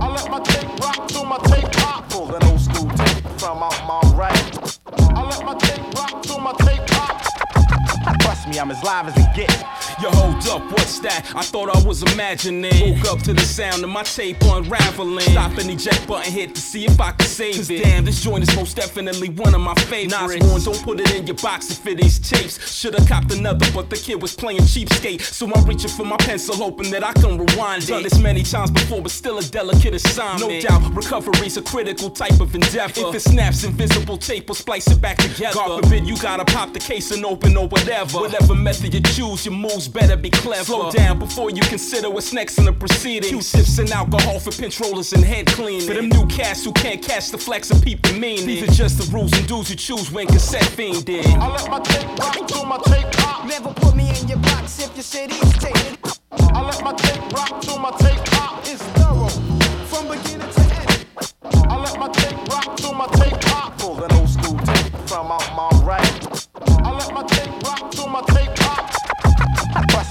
I 0.00 0.08
let 0.08 0.30
my 0.30 0.40
tape 0.40 0.80
rock 0.80 1.08
till 1.08 1.26
my 1.26 1.36
tape 1.36 1.70
pop. 1.72 2.08
Pull 2.08 2.34
an 2.34 2.42
old 2.44 2.58
school 2.58 2.88
tape 2.88 3.22
from 3.36 3.62
out 3.62 3.78
my 3.86 4.00
right. 4.16 4.74
I 5.14 5.28
let 5.28 5.44
my 5.44 5.54
tape 5.58 5.94
rock 5.94 6.22
till 6.22 6.40
my 6.40 6.52
tape 6.52 6.86
pop. 6.86 6.91
Trust 8.42 8.54
me, 8.54 8.60
I'm 8.60 8.70
as 8.72 8.82
live 8.82 9.06
as 9.06 9.16
it 9.16 9.36
get. 9.36 9.50
Yo, 10.02 10.10
hold 10.10 10.46
up, 10.48 10.62
what's 10.72 10.98
that? 11.00 11.30
I 11.36 11.42
thought 11.42 11.68
I 11.68 11.86
was 11.86 12.02
imagining. 12.02 12.96
Woke 12.96 13.12
up 13.12 13.18
to 13.20 13.32
the 13.32 13.42
sound 13.42 13.84
of 13.84 13.90
my 13.90 14.02
tape 14.02 14.38
unraveling. 14.42 15.20
Stop 15.30 15.58
and 15.58 15.70
eject 15.70 16.08
button 16.08 16.32
hit 16.32 16.54
to 16.56 16.60
see 16.60 16.84
if 16.84 17.00
I 17.00 17.12
can 17.12 17.28
save 17.28 17.56
Cause 17.56 17.70
it. 17.70 17.84
Damn, 17.84 18.04
this 18.04 18.20
joint 18.20 18.42
is 18.42 18.56
most 18.56 18.74
definitely 18.74 19.28
one 19.28 19.54
of 19.54 19.60
my 19.60 19.74
favorites. 19.74 20.20
Nas 20.20 20.42
Warren, 20.42 20.64
don't 20.64 20.82
put 20.82 21.00
it 21.00 21.14
in 21.14 21.26
your 21.26 21.36
box 21.36 21.70
if 21.70 21.86
it 21.86 22.00
is 22.04 22.18
tapes. 22.18 22.58
Should've 22.80 23.06
copped 23.06 23.32
another, 23.32 23.66
but 23.72 23.90
the 23.90 23.96
kid 23.96 24.20
was 24.20 24.34
playing 24.34 24.62
cheapskate. 24.62 25.20
So 25.20 25.46
I'm 25.54 25.64
reaching 25.64 25.90
for 25.90 26.04
my 26.04 26.16
pencil, 26.16 26.56
hoping 26.56 26.90
that 26.90 27.04
I 27.04 27.12
can 27.12 27.38
rewind 27.38 27.84
it. 27.84 27.88
Done 27.88 28.02
this 28.02 28.18
many 28.18 28.42
times 28.42 28.72
before, 28.72 29.02
but 29.02 29.12
still 29.12 29.38
a 29.38 29.42
delicate 29.42 29.94
assignment. 29.94 30.50
No 30.50 30.60
doubt, 30.60 30.94
recovery's 30.96 31.58
a 31.58 31.62
critical 31.62 32.10
type 32.10 32.40
of 32.40 32.52
endeavor. 32.54 33.08
If 33.08 33.14
it 33.14 33.20
snaps, 33.20 33.62
invisible 33.62 34.16
tape 34.16 34.48
will 34.48 34.56
splice 34.56 34.88
it 34.88 35.00
back 35.00 35.18
together. 35.18 35.54
God 35.54 35.84
forbid 35.84 36.08
you 36.08 36.16
gotta 36.16 36.44
pop 36.44 36.72
the 36.72 36.80
case 36.80 37.12
and 37.12 37.24
open 37.24 37.56
or 37.56 37.68
whatever. 37.68 38.31
Whatever 38.32 38.54
method 38.54 38.94
you 38.94 39.00
choose, 39.02 39.44
your 39.44 39.54
moves 39.54 39.88
better 39.88 40.16
be 40.16 40.30
clever. 40.30 40.64
Slow 40.64 40.90
down 40.90 41.18
before 41.18 41.50
you 41.50 41.60
consider 41.60 42.08
what's 42.08 42.32
next 42.32 42.56
in 42.56 42.64
the 42.64 42.72
proceedings. 42.72 43.28
Two 43.30 43.42
sips 43.42 43.76
and 43.76 43.90
alcohol 43.90 44.40
for 44.40 44.52
controllers 44.52 45.12
and 45.12 45.22
head 45.22 45.48
cleaning. 45.48 45.86
For 45.86 45.92
them 45.92 46.08
new 46.08 46.26
cats 46.28 46.64
who 46.64 46.72
can't 46.72 47.02
catch 47.02 47.30
the 47.30 47.36
flex 47.36 47.70
and 47.70 47.82
peep 47.82 48.00
the 48.00 48.14
meaning. 48.14 48.46
These 48.46 48.62
are 48.62 48.72
just 48.72 48.96
the 48.96 49.14
rules 49.14 49.34
and 49.34 49.46
dues 49.46 49.68
you 49.68 49.76
choose 49.76 50.10
when 50.10 50.28
cassette 50.28 50.64
fiend 50.64 51.04
did. 51.04 51.26
I 51.26 51.46
let 51.46 51.68
my 51.68 51.80
tape 51.80 52.08
rock 52.18 52.48
till 52.48 52.64
my 52.64 52.78
tape 52.86 53.12
pop. 53.12 53.46
Never 53.46 53.68
put 53.74 53.94
me 53.94 54.08
in 54.18 54.26
your 54.26 54.38
box 54.38 54.80
if 54.80 54.96
your 54.96 55.02
city's 55.02 55.52
tape. 55.58 55.98
I 56.32 56.62
let 56.62 56.82
my 56.82 56.94
tape 56.94 57.32
rock 57.34 57.60
till 57.60 57.78
my 57.78 57.90
tape 57.98 58.24
pop. 58.32 58.60
It's 58.60 58.82
thorough 58.96 59.28
from 59.92 60.08
beginning 60.08 60.50
to 60.50 60.60
end. 60.80 61.06
I 61.68 61.76
let 61.76 61.98
my 61.98 62.08
tape 62.08 62.48
rock 62.48 62.78
till 62.78 62.94
my 62.94 63.08
tape 63.08 63.38
pop. 63.42 63.76
Pull 63.76 63.96
that 63.96 64.10
old 64.14 64.30
school 64.30 64.56
tape 64.56 64.96
from 65.06 65.30
out 65.30 65.54
my 65.54 65.71
my 68.12 68.20
tape. 68.26 68.61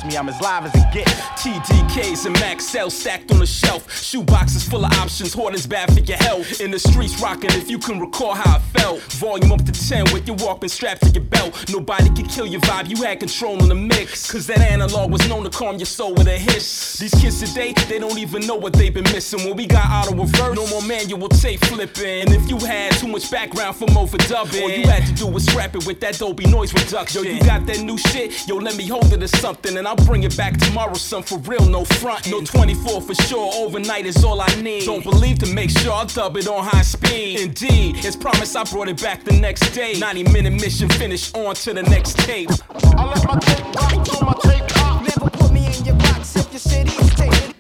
Trust 0.01 0.13
me, 0.13 0.17
I'm 0.17 0.29
as 0.29 0.41
live 0.41 0.65
as 0.65 0.74
it 0.74 0.91
gets. 0.91 1.12
TDKs 1.43 2.25
and 2.25 2.36
Maxells 2.38 2.91
stacked 2.91 3.31
on 3.31 3.38
the 3.38 3.46
shelf. 3.46 4.01
Shoe 4.01 4.24
boxes 4.24 4.67
full 4.67 4.84
of 4.84 4.91
options, 4.93 5.31
hoarding's 5.31 5.67
bad 5.67 5.93
for 5.93 6.00
your 6.00 6.17
health. 6.17 6.60
In 6.60 6.72
the 6.72 6.79
streets 6.79 7.22
rocking, 7.22 7.51
if 7.51 7.70
you 7.70 7.77
can 7.77 8.00
recall 8.00 8.34
how 8.34 8.58
it 8.58 8.62
felt. 8.79 9.00
Volume 9.13 9.51
up 9.51 9.63
to 9.63 9.72
10 9.72 10.05
with 10.12 10.25
your 10.25 10.38
Walkman 10.38 10.72
strapped 10.72 11.03
to 11.03 11.10
your 11.10 11.24
belt. 11.24 11.65
Nobody 11.70 12.10
could 12.10 12.29
kill 12.29 12.48
your 12.48 12.62
vibe, 12.62 12.89
you 12.89 13.03
had 13.03 13.20
control 13.20 13.62
on 13.62 13.70
the 13.70 13.75
mix. 13.75 14.31
Cause 14.31 14.48
that 14.48 14.60
analog 14.60 15.12
was 15.12 15.27
known 15.29 15.43
to 15.43 15.51
calm 15.51 15.77
your 15.77 15.86
soul 15.86 16.15
with 16.15 16.27
a 16.27 16.38
hiss. 16.38 16.98
These 16.98 17.13
kids 17.22 17.39
today, 17.39 17.74
they 17.88 18.00
don't 18.00 18.17
even 18.17 18.48
know 18.48 18.55
what 18.55 18.74
they've 18.74 18.93
been 18.93 19.12
missing. 19.12 19.46
When 19.46 19.55
we 19.55 19.67
got 19.67 19.86
auto 19.88 20.15
reverse, 20.20 20.55
no 20.55 20.65
more 20.67 20.81
manual 20.81 21.29
tape 21.29 21.63
flipping. 21.65 22.22
And 22.22 22.31
if 22.31 22.50
you 22.50 22.58
had 22.58 22.93
too 22.93 23.08
much 23.08 23.29
background 23.29 23.75
from 23.75 23.89
overdubbing, 23.89 24.63
all 24.63 24.70
you 24.70 24.88
had 24.88 25.05
to 25.05 25.13
do 25.13 25.27
was 25.27 25.46
scrap 25.46 25.75
it 25.75 25.86
with 25.86 26.00
that 26.00 26.17
Dolby 26.17 26.48
noise 26.48 26.74
reduction. 26.74 27.24
Yo, 27.24 27.31
you 27.31 27.43
got 27.43 27.67
that 27.67 27.81
new 27.81 28.00
shit? 28.00 28.48
Yo, 28.48 28.55
let 28.55 28.75
me 28.75 28.88
hold 28.88 29.13
it 29.13 29.22
or 29.22 29.27
something, 29.27 29.77
and 29.77 29.91
I'll 29.92 30.06
bring 30.06 30.24
it 30.24 30.38
back 30.38 30.56
tomorrow, 30.56 30.94
son, 30.94 31.22
for 31.22 31.38
real, 31.40 31.66
no 31.66 31.84
front. 31.84 32.32
No 32.32 32.40
24 32.40 33.02
for 33.02 33.14
sure, 33.14 33.52
overnight 33.56 34.06
is 34.06 34.24
all 34.24 34.40
I 34.40 34.48
need. 34.62 34.86
Don't 34.86 35.04
believe 35.04 35.40
to 35.40 35.54
make 35.54 35.70
sure 35.70 35.92
I'll 35.92 36.06
dub 36.06 36.38
it 36.38 36.48
on 36.48 36.64
high 36.64 36.82
speed. 36.82 37.42
Indeed, 37.42 37.98
it's 38.06 38.16
promised 38.16 38.56
I 38.56 38.64
brought 38.64 38.88
it 38.88 39.02
back 39.02 39.26
the 39.26 39.34
next 39.34 39.70
day. 39.72 40.00
90 40.00 40.32
minute 40.32 40.54
mission 40.54 40.88
finished, 40.88 41.36
on 41.36 41.56
to 41.56 41.74
the 41.74 41.84
next 41.84 42.18
tape. 42.20 42.50
I 42.96 43.06
let 43.06 43.28
my 43.28 43.38
tape 43.40 43.66
rock 43.76 44.46
my 44.46 44.50
tape 44.50 44.68
pop. 44.70 45.02
Never 45.02 45.30
put 45.30 45.52
me 45.52 45.66
in 45.66 45.84
your 45.84 45.96
box 45.96 46.38
if 46.38 46.50
your 46.54 46.60
city's 46.60 47.14
tape. 47.16 47.34
I 47.34 47.50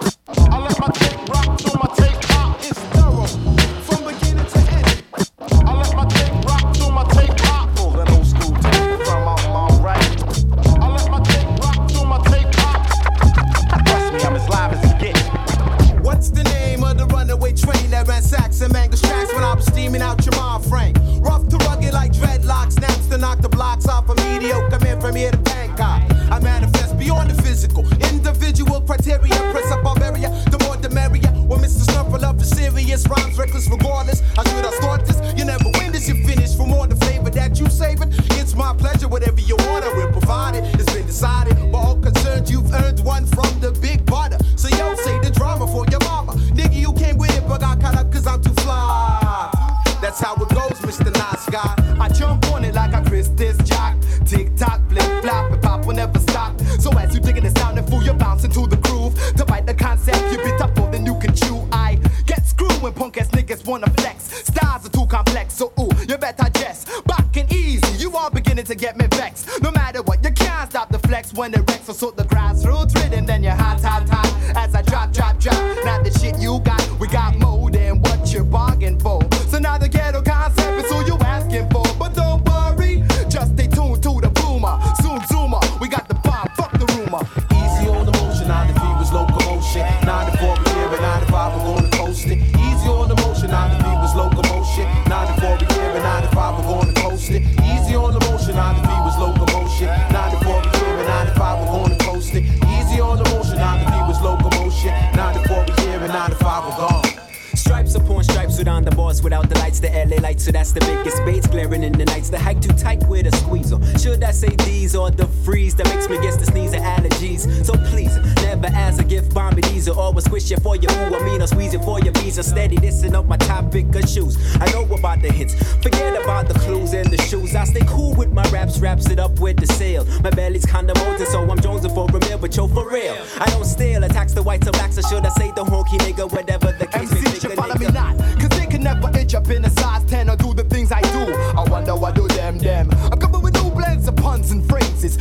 Should 114.11 114.25
I 114.25 114.31
say 114.31 114.49
these 114.65 114.93
or 114.93 115.09
the 115.09 115.25
freeze 115.45 115.73
that 115.75 115.87
makes 115.87 116.09
me 116.09 116.17
guess 116.17 116.35
the 116.35 116.45
sneeze 116.45 116.73
or 116.73 116.79
allergies? 116.79 117.47
So 117.65 117.71
please, 117.91 118.13
never 118.43 118.67
as 118.67 118.99
a 118.99 119.05
gift, 119.05 119.33
bomb 119.33 119.55
these. 119.55 119.71
easy. 119.71 119.89
Always 119.89 120.25
squish 120.25 120.51
it 120.51 120.61
for 120.61 120.75
your 120.75 120.91
ooh, 120.91 121.15
I 121.15 121.23
mean, 121.23 121.41
or 121.41 121.47
squeeze 121.47 121.73
it 121.73 121.81
for 121.81 121.97
your 122.01 122.11
visa. 122.15 122.43
Steady 122.43 122.75
dissing 122.75 123.13
up 123.13 123.25
my 123.25 123.37
topic 123.37 123.95
of 123.95 124.09
shoes. 124.09 124.35
I 124.59 124.69
know 124.73 124.83
about 124.83 125.21
the 125.21 125.31
hits, 125.31 125.55
forget 125.81 126.21
about 126.21 126.49
the 126.49 126.59
clues 126.59 126.91
and 126.91 127.09
the 127.09 127.21
shoes. 127.21 127.55
I 127.55 127.63
stay 127.63 127.85
cool 127.87 128.13
with 128.13 128.33
my 128.33 128.43
raps, 128.49 128.79
wraps 128.79 129.09
it 129.09 129.17
up 129.17 129.39
with 129.39 129.55
the 129.55 129.67
sale. 129.67 130.05
My 130.21 130.29
belly's 130.29 130.65
kinda 130.65 130.93
molten, 130.99 131.25
so 131.27 131.39
I'm 131.49 131.59
jonesing 131.59 131.95
for 131.95 132.09
a 132.09 132.19
meal, 132.27 132.37
but 132.37 132.53
yo, 132.53 132.67
for 132.67 132.89
real. 132.89 133.15
I 133.39 133.45
don't 133.51 133.63
steal, 133.63 134.03
attacks 134.03 134.33
the 134.33 134.43
whites 134.43 134.67
or 134.67 134.71
blacks, 134.71 134.97
or 134.97 135.03
should 135.03 135.25
I 135.25 135.29
say 135.39 135.51
the 135.55 135.63
honky 135.63 135.97
nigga, 135.99 136.29
whatever 136.29 136.73
the 136.73 136.87
case 136.87 137.09
may 137.11 137.21
MCs 137.21 137.33
be. 137.33 137.39
should 137.39 137.53
follow 137.53 137.75
me 137.75 137.87
not, 137.87 138.17
cause 138.41 138.49
they 138.59 138.65
can 138.65 138.83
never 138.83 139.09
itch 139.17 139.35
up 139.35 139.49
in 139.49 139.63
a 139.63 139.69
size 139.69 140.00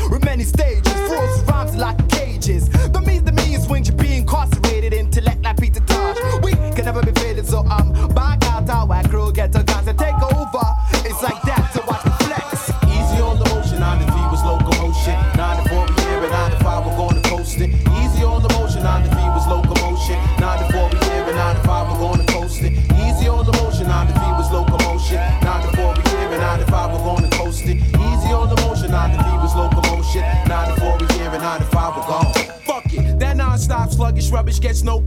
and 0.00 0.22
phrases, 0.22 0.52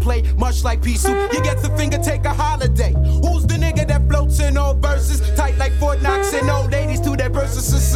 play. 0.04 0.22
Much 0.38 0.64
like 0.64 0.84
pea 0.84 0.98
soup, 0.98 1.34
you 1.34 1.42
get 1.42 1.62
the 1.62 1.70
finger, 1.78 1.98
take 1.98 2.26
a 2.26 2.34
holiday. 2.34 2.94
Who's 3.24 3.48
the 3.48 3.56
nigga 3.56 3.88
that 3.88 4.08
floats 4.10 4.40
in 4.40 4.58
all 4.58 4.76
verses? 4.76 5.22
Tight 5.36 5.58
like 5.58 5.72
Fort 5.80 6.02
Knox 6.02 6.34
and 6.34 6.50
old 6.50 6.72
ladies 6.72 7.00
to 7.02 7.16
their 7.16 7.30
verses. 7.30 7.96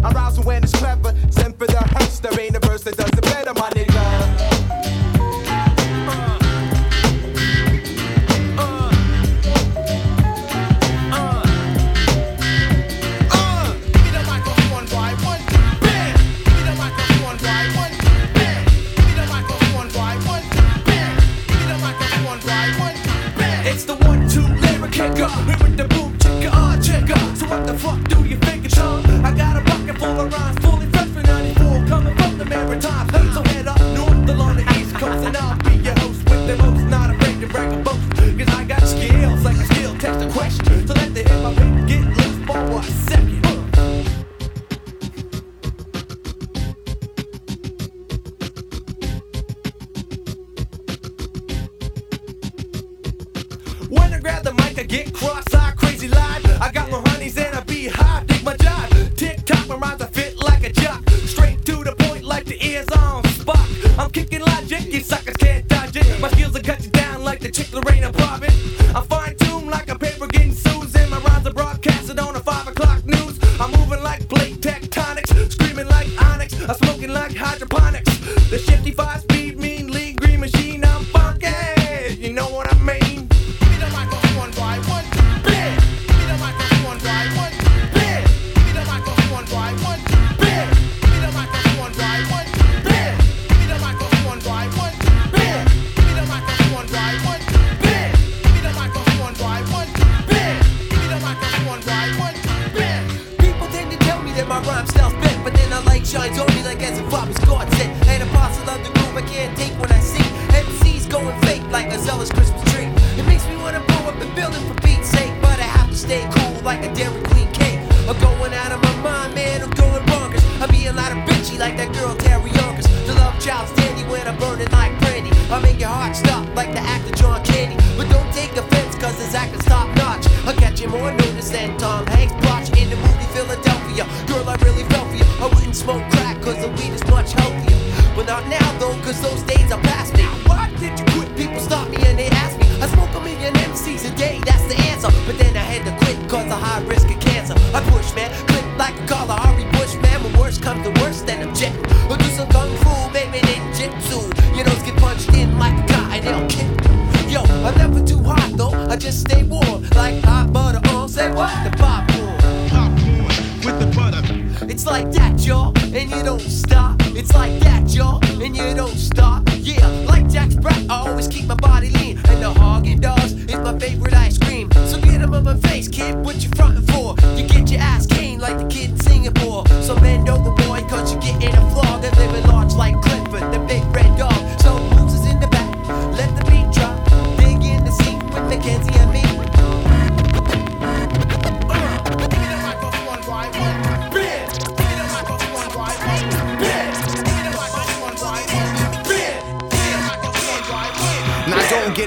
5,000. 0.00 0.04
I'm 0.04 0.14
rousing 0.14 0.44
when 0.44 0.62
it's 0.62 0.72
clever. 0.72 1.14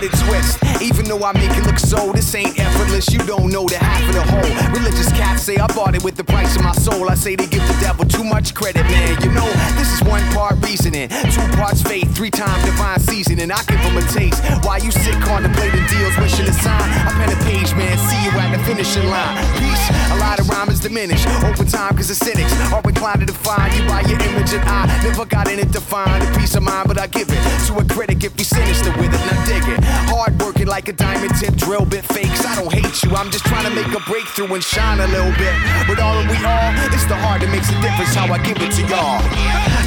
Twist. 0.09 0.59
Even 0.81 1.05
though 1.05 1.23
I 1.23 1.33
make 1.33 1.51
it 1.51 1.65
look 1.65 1.79
so, 1.79 2.11
this 2.11 2.33
ain't 2.35 2.59
effortless. 2.59 3.11
You 3.11 3.19
don't 3.19 3.51
know 3.51 3.65
the 3.65 3.77
half 3.77 4.07
of 4.07 4.15
the 4.15 4.23
whole. 4.23 4.73
Religious 4.73 5.11
cats 5.11 5.43
say 5.43 5.57
I 5.57 5.67
bought 5.67 5.95
it 5.95 6.03
with 6.03 6.15
the 6.15 6.23
price 6.23 6.55
of 6.55 6.63
my 6.63 6.73
soul. 6.73 7.09
I 7.09 7.15
say 7.15 7.35
they 7.35 7.47
give 7.47 7.65
devil 7.84 8.06
too 8.06 8.24
much 8.24 8.56
credit, 8.56 8.84
man. 8.88 9.19
You 9.22 9.32
know, 9.36 9.50
this 9.76 9.91
is 9.91 10.02
one 10.08 10.24
part 10.32 10.56
reasoning, 10.63 11.10
two 11.10 11.48
parts 11.60 11.84
faith, 11.84 12.08
three 12.15 12.32
times 12.32 12.63
divine 12.63 13.00
seasoning. 13.00 13.52
I 13.52 13.60
give 13.67 13.82
them 13.84 13.98
a 14.00 14.06
taste. 14.08 14.39
While 14.63 14.80
you 14.80 14.91
sit 14.91 15.15
contemplating 15.19 15.84
deals, 15.91 16.15
wishing 16.17 16.48
to 16.48 16.56
sign. 16.63 16.88
I 17.04 17.12
pen 17.19 17.30
a 17.36 17.39
page, 17.43 17.76
man. 17.76 17.98
See 18.08 18.22
you 18.24 18.32
at 18.39 18.56
the 18.56 18.63
finishing 18.63 19.08
line. 19.12 19.36
Peace. 19.60 19.86
A 20.15 20.17
lot 20.24 20.39
of 20.39 20.48
rhyme 20.48 20.69
is 20.69 20.80
diminished. 20.80 21.28
Open 21.43 21.67
time, 21.67 21.96
cause 21.98 22.08
the 22.08 22.15
cynics 22.15 22.54
are 22.72 22.82
inclined 22.88 23.19
to 23.19 23.26
define 23.26 23.69
you 23.76 23.84
by 23.88 24.02
your 24.08 24.19
image 24.32 24.54
and 24.54 24.63
I 24.63 24.88
never 25.04 25.26
got 25.26 25.52
in 25.52 25.60
it 25.60 25.74
to 25.74 25.82
find 25.82 26.24
a 26.24 26.39
peace 26.39 26.56
of 26.56 26.63
mind, 26.63 26.88
but 26.88 26.98
I 26.98 27.08
give 27.08 27.28
it 27.30 27.41
to 27.67 27.78
a 27.78 27.86
critic 27.86 28.24
if 28.24 28.32
you 28.39 28.46
sinister 28.46 28.91
with 28.96 29.12
it. 29.12 29.24
Now 29.28 29.46
dig 29.46 29.65
it. 29.67 29.80
Hard 30.08 30.39
working 30.41 30.67
like 30.67 30.88
a 30.88 30.93
diamond 30.93 31.36
tip 31.36 31.56
drill 31.56 31.86
bit 31.86 32.06
fakes. 32.06 32.46
I 32.46 32.56
don't 32.56 32.72
hate 32.72 33.04
you. 33.04 33.12
I'm 33.15 33.30
just 33.30 33.46
trying 33.46 33.67
to 33.67 33.74
make 33.76 33.91
a 33.91 34.00
breakthrough 34.08 34.54
and 34.54 34.63
shine 34.63 35.00
a 35.00 35.08
little 35.08 35.36
bit. 35.36 35.56
With 35.89 36.00
all 36.00 36.15
that 36.15 36.28
we 36.32 36.39
are, 36.46 36.69
it's 36.93 37.06
the 37.06 37.17
heart 37.17 37.41
that 37.41 37.52
makes 37.52 37.72
a 37.73 37.81
difference 37.81 38.13
how 38.13 38.31
I 38.31 38.38
give 38.43 38.57
it 38.57 38.71
to 38.77 38.81
y'all. 38.88 39.21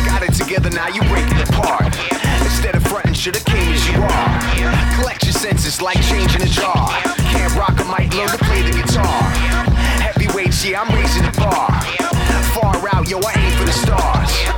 Got 0.07 0.22
it 0.22 0.35
together 0.35 0.70
now, 0.70 0.88
you 0.88 1.03
break 1.09 1.27
it 1.29 1.49
apart. 1.49 1.94
Instead 2.42 2.75
of 2.75 2.83
fronting, 2.83 3.14
shoulda 3.14 3.40
came 3.40 3.72
as 3.72 3.87
you 3.88 4.03
are. 4.03 4.99
Collect 4.99 5.25
your 5.25 5.33
senses 5.33 5.83
like 5.83 6.01
changing 6.03 6.42
a 6.42 6.46
jar. 6.46 6.88
Can't 7.33 7.55
rock 7.55 7.79
a 7.81 7.85
mic, 7.85 8.14
learn 8.14 8.29
to 8.29 8.38
play 8.44 8.62
the 8.62 8.72
guitar. 8.72 9.22
Heavyweights, 10.03 10.64
yeah, 10.64 10.83
I'm 10.83 10.94
raising 10.94 11.25
the 11.25 11.37
bar. 11.38 11.70
Far 12.55 12.77
out, 12.94 13.09
yo, 13.09 13.20
I 13.20 13.33
aim 13.37 13.53
for 13.59 13.64
the 13.64 13.72
stars. 13.72 14.56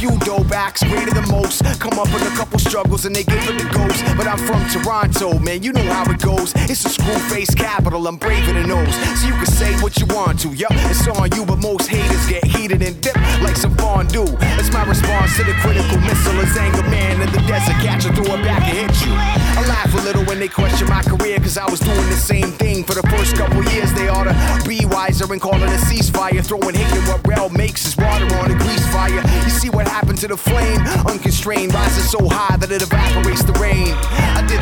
Few 0.00 0.16
dope 0.20 0.50
acts, 0.52 0.82
greater 0.82 1.12
than 1.12 1.28
most. 1.28 1.62
Come 1.78 1.98
up 1.98 2.08
with 2.08 2.24
a 2.24 2.34
couple 2.34 2.58
struggles 2.58 3.04
and 3.04 3.14
they 3.14 3.22
gave 3.22 3.44
it 3.50 3.58
the 3.60 3.68
ghost. 3.68 4.02
But 4.16 4.26
I'm 4.26 4.38
from 4.38 4.64
Toronto, 4.72 5.38
man, 5.38 5.62
you 5.62 5.72
know 5.72 5.84
how 5.92 6.10
it 6.10 6.20
goes. 6.22 6.54
It's 6.72 6.82
a 6.86 6.88
screw 6.88 7.18
face 7.28 7.54
capital, 7.54 8.06
I'm 8.06 8.16
braver 8.16 8.54
than 8.54 8.68
those. 8.68 8.94
So 9.20 9.26
you 9.28 9.34
can 9.34 9.44
say 9.44 9.72
what 9.82 9.98
you 10.00 10.06
want 10.06 10.40
to, 10.40 10.48
yup, 10.54 10.72
it's 10.88 11.06
on 11.06 11.30
you. 11.36 11.44
But 11.44 11.58
most 11.58 11.88
haters 11.88 12.26
get 12.26 12.44
heated 12.44 12.80
and 12.80 12.98
dip 13.02 13.16
like 13.42 13.56
some 13.56 13.76
fondue. 13.76 14.24
It's 14.56 14.72
my 14.72 14.84
response 14.84 15.36
to 15.36 15.44
the 15.44 15.52
critical 15.60 15.98
missile. 16.00 16.40
As 16.40 16.56
anger 16.56 16.82
man 16.88 17.20
in 17.20 17.30
the 17.32 17.42
desert, 17.44 17.76
catch 17.84 18.04
her, 18.04 18.14
throw 18.14 18.36
it 18.36 18.42
back 18.42 18.62
and 18.72 18.90
hit 18.90 19.04
you. 19.04 19.49
I 19.60 19.66
laugh 19.66 19.92
a 19.92 20.00
little 20.00 20.24
when 20.24 20.40
they 20.40 20.48
question 20.48 20.88
my 20.88 21.02
career, 21.02 21.38
cause 21.38 21.58
I 21.58 21.68
was 21.68 21.80
doing 21.80 22.08
the 22.08 22.16
same 22.16 22.50
thing 22.52 22.82
for 22.82 22.94
the 22.94 23.06
first 23.12 23.36
couple 23.36 23.62
years. 23.68 23.92
They 23.92 24.08
oughta 24.08 24.32
be 24.66 24.86
wiser 24.86 25.30
and 25.30 25.40
calling 25.40 25.68
a 25.68 25.80
ceasefire. 25.84 26.42
Throwing 26.42 26.74
hate 26.74 27.04
what 27.08 27.20
Rel 27.28 27.50
makes 27.50 27.84
is 27.84 27.94
water 27.94 28.24
on 28.36 28.50
a 28.50 28.56
grease 28.56 28.86
fire. 28.88 29.20
You 29.44 29.50
see 29.50 29.68
what 29.68 29.86
happened 29.86 30.16
to 30.24 30.28
the 30.28 30.36
flame, 30.36 30.80
unconstrained, 31.06 31.74
rising 31.74 32.04
so 32.04 32.26
high 32.26 32.56
that 32.56 32.70
it 32.72 32.80
evaporates 32.80 33.44
the 33.44 33.52
rain. 33.60 33.92
I 34.32 34.40
did 34.48 34.59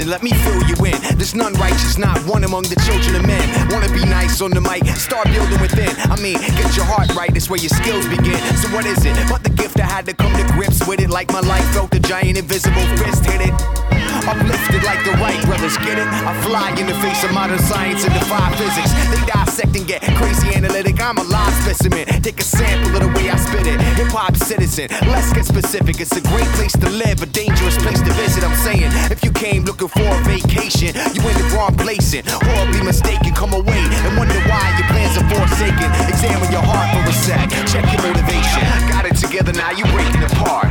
missing. 0.00 0.10
Let 0.10 0.22
me 0.22 0.30
fill 0.30 0.62
you 0.64 0.76
in. 0.84 1.16
There's 1.16 1.34
none 1.34 1.54
righteous, 1.54 1.98
not 1.98 2.18
one 2.26 2.44
among 2.44 2.62
the 2.64 2.76
children 2.86 3.16
of 3.16 3.26
men. 3.26 3.42
Wanna 3.70 3.92
be 3.92 4.04
nice 4.04 4.40
on 4.40 4.50
the 4.50 4.60
mic, 4.60 4.84
start 4.96 5.26
building 5.26 5.60
within. 5.60 5.90
I 6.10 6.16
mean, 6.20 6.38
get 6.38 6.76
your 6.76 6.86
heart 6.86 7.14
right, 7.14 7.34
it's 7.36 7.48
where 7.50 7.60
your 7.60 7.70
skills 7.70 8.06
begin. 8.08 8.38
So 8.56 8.68
what 8.68 8.86
is 8.86 9.04
it? 9.04 9.14
But 9.28 9.42
the 9.42 9.50
gift 9.50 9.78
I 9.80 9.86
had 9.86 10.06
to 10.06 10.14
come 10.14 10.32
to 10.32 10.52
grips 10.52 10.86
with 10.86 11.00
it, 11.00 11.10
like 11.10 11.32
my 11.32 11.40
life 11.40 11.66
felt 11.72 11.90
the 11.90 12.00
giant 12.00 12.38
invisible 12.38 12.86
fist 12.98 13.24
hit 13.24 13.40
it. 13.48 14.09
Uplifted 14.30 14.82
like 14.86 15.02
the 15.02 15.10
Wright 15.18 15.42
brothers, 15.44 15.76
get 15.82 15.98
it? 15.98 16.06
I 16.06 16.30
fly 16.46 16.70
in 16.78 16.86
the 16.86 16.94
face 17.02 17.24
of 17.24 17.34
modern 17.34 17.58
science 17.58 18.04
and 18.04 18.14
defy 18.14 18.46
physics. 18.54 18.94
They 19.10 19.18
dissect 19.26 19.74
and 19.74 19.86
get 19.86 20.02
crazy 20.14 20.54
analytic. 20.54 21.02
I'm 21.02 21.18
a 21.18 21.24
live 21.26 21.52
specimen. 21.66 22.06
Take 22.22 22.38
a 22.38 22.46
sample 22.46 22.94
of 22.94 23.02
the 23.02 23.10
way 23.18 23.28
I 23.28 23.34
spit 23.34 23.66
it. 23.66 23.80
Hip 23.98 24.14
hop 24.14 24.36
citizen, 24.36 24.86
let's 25.10 25.32
get 25.32 25.44
specific. 25.46 25.98
It's 25.98 26.14
a 26.14 26.22
great 26.30 26.46
place 26.54 26.78
to 26.78 26.88
live, 26.90 27.22
a 27.22 27.26
dangerous 27.26 27.74
place 27.82 27.98
to 28.06 28.12
visit. 28.14 28.46
I'm 28.46 28.54
saying, 28.62 28.86
if 29.10 29.24
you 29.24 29.32
came 29.32 29.64
looking 29.64 29.88
for 29.88 30.06
a 30.06 30.22
vacation, 30.22 30.94
you 31.10 31.20
in 31.26 31.34
the 31.34 31.50
wrong 31.58 31.74
place 31.74 32.14
and 32.14 32.22
horribly 32.30 32.86
mistaken. 32.86 33.34
Come 33.34 33.52
away 33.52 33.82
and 33.82 34.14
wonder 34.14 34.38
why 34.46 34.62
your 34.78 34.86
plans 34.94 35.18
are 35.18 35.26
forsaken. 35.26 35.90
Examine 36.06 36.54
your 36.54 36.62
heart 36.62 36.86
for 36.94 37.02
a 37.02 37.14
sec. 37.18 37.50
Check 37.66 37.82
your 37.90 38.02
motivation. 38.06 38.62
Got 38.86 39.10
it 39.10 39.18
together 39.18 39.50
now, 39.58 39.74
you're 39.74 39.90
breaking 39.90 40.22
apart. 40.22 40.70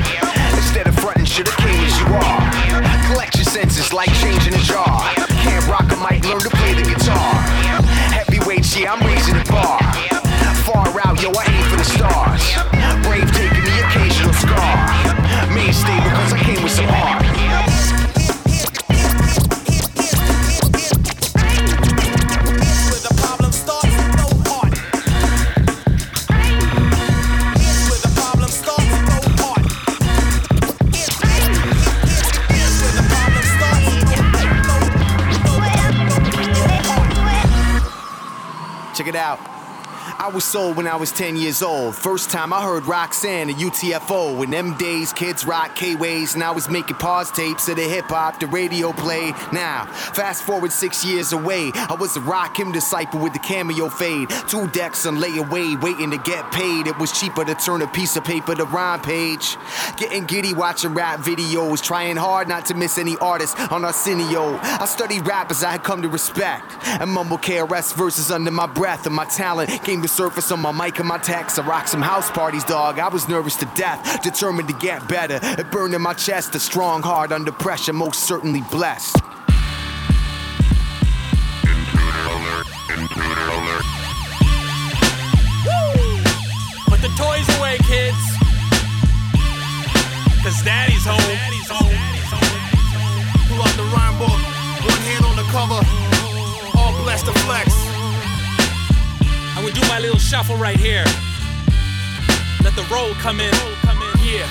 Instead 0.55 0.87
of 0.87 0.95
fronting, 0.95 1.25
shoulda 1.25 1.51
came 1.59 1.83
as 1.83 1.99
you 1.99 2.07
are. 2.07 2.68
Senses 3.49 3.91
like 3.93 4.13
changing 4.21 4.53
a 4.53 4.59
jar. 4.59 5.01
Can't 5.41 5.65
rock 5.67 5.91
a 5.91 5.97
mic, 5.97 6.23
learn 6.23 6.39
to 6.39 6.51
play 6.51 6.75
the 6.75 6.83
guitar. 6.83 7.33
Heavyweights, 8.13 8.77
yeah, 8.77 8.93
I'm 8.93 9.03
raising 9.07 9.33
the 9.33 9.51
bar. 9.51 9.81
Far 10.63 10.85
out, 11.03 11.19
yo, 11.19 11.31
I 11.31 11.45
aim 11.49 11.63
for 11.67 11.77
the 11.77 11.83
stars. 11.83 12.43
Brave 13.01 13.31
taking 13.33 13.63
the 13.63 13.87
occasional 13.87 14.33
scar. 14.33 15.51
Mainstay 15.51 15.97
because 15.97 16.33
I 16.33 16.39
came 16.43 16.61
with 16.61 16.71
some 16.71 16.85
heart. 16.85 17.28
Check 38.99 39.07
it 39.07 39.15
out. 39.15 39.58
I 40.21 40.27
was 40.27 40.43
sold 40.43 40.75
when 40.75 40.85
I 40.85 40.97
was 40.97 41.13
10 41.13 41.37
years 41.37 41.61
old. 41.61 41.95
First 41.95 42.29
time 42.29 42.51
I 42.51 42.61
heard 42.61 42.85
Roxanne 42.85 43.49
and 43.49 43.57
UTFO. 43.57 44.43
In 44.43 44.51
them 44.51 44.75
days, 44.75 45.13
kids 45.13 45.45
rock 45.45 45.77
K-Ways, 45.77 46.35
and 46.35 46.43
I 46.43 46.51
was 46.51 46.69
making 46.69 46.97
pause 46.97 47.31
tapes 47.31 47.69
of 47.69 47.77
the 47.77 47.83
hip 47.83 48.03
hop 48.09 48.37
the 48.37 48.47
radio 48.47 48.91
played. 48.91 49.33
Now, 49.53 49.85
fast 49.85 50.43
forward 50.43 50.73
six 50.73 51.05
years 51.05 51.31
away, 51.31 51.71
I 51.73 51.95
was 51.97 52.17
a 52.17 52.19
Rakim 52.19 52.73
disciple 52.73 53.21
with 53.21 53.31
the 53.31 53.39
cameo 53.39 53.87
fade. 53.87 54.29
Two 54.49 54.67
decks 54.67 55.05
on 55.05 55.19
layaway, 55.19 55.81
waiting 55.81 56.11
to 56.11 56.17
get 56.17 56.51
paid. 56.51 56.87
It 56.87 56.99
was 56.99 57.17
cheaper 57.17 57.45
to 57.45 57.55
turn 57.55 57.81
a 57.81 57.87
piece 57.87 58.17
of 58.17 58.25
paper 58.25 58.53
to 58.55 58.65
rhyme 58.65 58.99
page. 58.99 59.55
Getting 59.95 60.25
giddy 60.25 60.53
watching 60.53 60.93
rap 60.95 61.21
videos, 61.21 61.81
trying 61.81 62.17
hard 62.17 62.49
not 62.49 62.65
to 62.65 62.73
miss 62.73 62.97
any 62.97 63.15
artists 63.19 63.57
on 63.71 63.85
Arsenio. 63.85 64.59
I 64.61 64.85
studied 64.85 65.25
rappers 65.25 65.63
I 65.63 65.71
had 65.71 65.83
come 65.83 66.01
to 66.01 66.09
respect, 66.09 66.75
and 66.85 67.09
mumble 67.09 67.37
KRS 67.37 67.93
verses 67.93 68.31
under 68.31 68.51
my 68.51 68.67
breath, 68.67 69.05
and 69.05 69.15
my 69.15 69.23
talent 69.23 69.69
came 69.83 70.01
to 70.01 70.08
surface 70.09 70.51
on 70.51 70.59
my 70.59 70.71
mic 70.71 70.99
and 70.99 71.07
my 71.07 71.17
text. 71.17 71.59
I 71.59 71.65
rock 71.65 71.87
some 71.87 72.01
house 72.01 72.29
parties, 72.31 72.63
dog. 72.63 72.99
I 72.99 73.07
was 73.07 73.29
nervous 73.29 73.55
to 73.57 73.65
death, 73.75 74.21
determined 74.21 74.67
to 74.67 74.73
get 74.75 75.07
better. 75.07 75.39
It 75.41 75.71
burned 75.71 75.93
in 75.93 76.01
my 76.01 76.13
chest, 76.13 76.55
a 76.55 76.59
strong 76.59 77.01
heart 77.01 77.31
under 77.31 77.51
pressure, 77.51 77.93
most 77.93 78.23
certainly 78.23 78.61
blessed. 78.71 79.15
Put 86.87 87.01
the 87.01 87.13
toys 87.15 87.47
away, 87.59 87.77
kids. 87.87 88.17
Cause 90.43 90.63
daddy's 90.63 91.05
home. 91.05 91.37
Pull 93.47 93.61
out 93.61 93.75
the 93.77 93.83
rhyme 93.93 94.17
book, 94.17 94.29
one 94.29 95.01
hand 95.07 95.25
on 95.25 95.35
the 95.35 95.43
cover, 95.51 95.81
all 96.77 97.03
blessed 97.03 97.25
to 97.25 97.33
flex. 97.39 97.88
Gonna 99.69 99.81
do 99.81 99.87
my 99.87 99.99
little 99.99 100.17
shuffle 100.17 100.55
right 100.57 100.79
here. 100.79 101.05
Let 102.63 102.73
the 102.73 102.81
roll 102.89 103.13
come 103.21 103.39
in. 103.39 103.53
Yeah. 104.17 104.47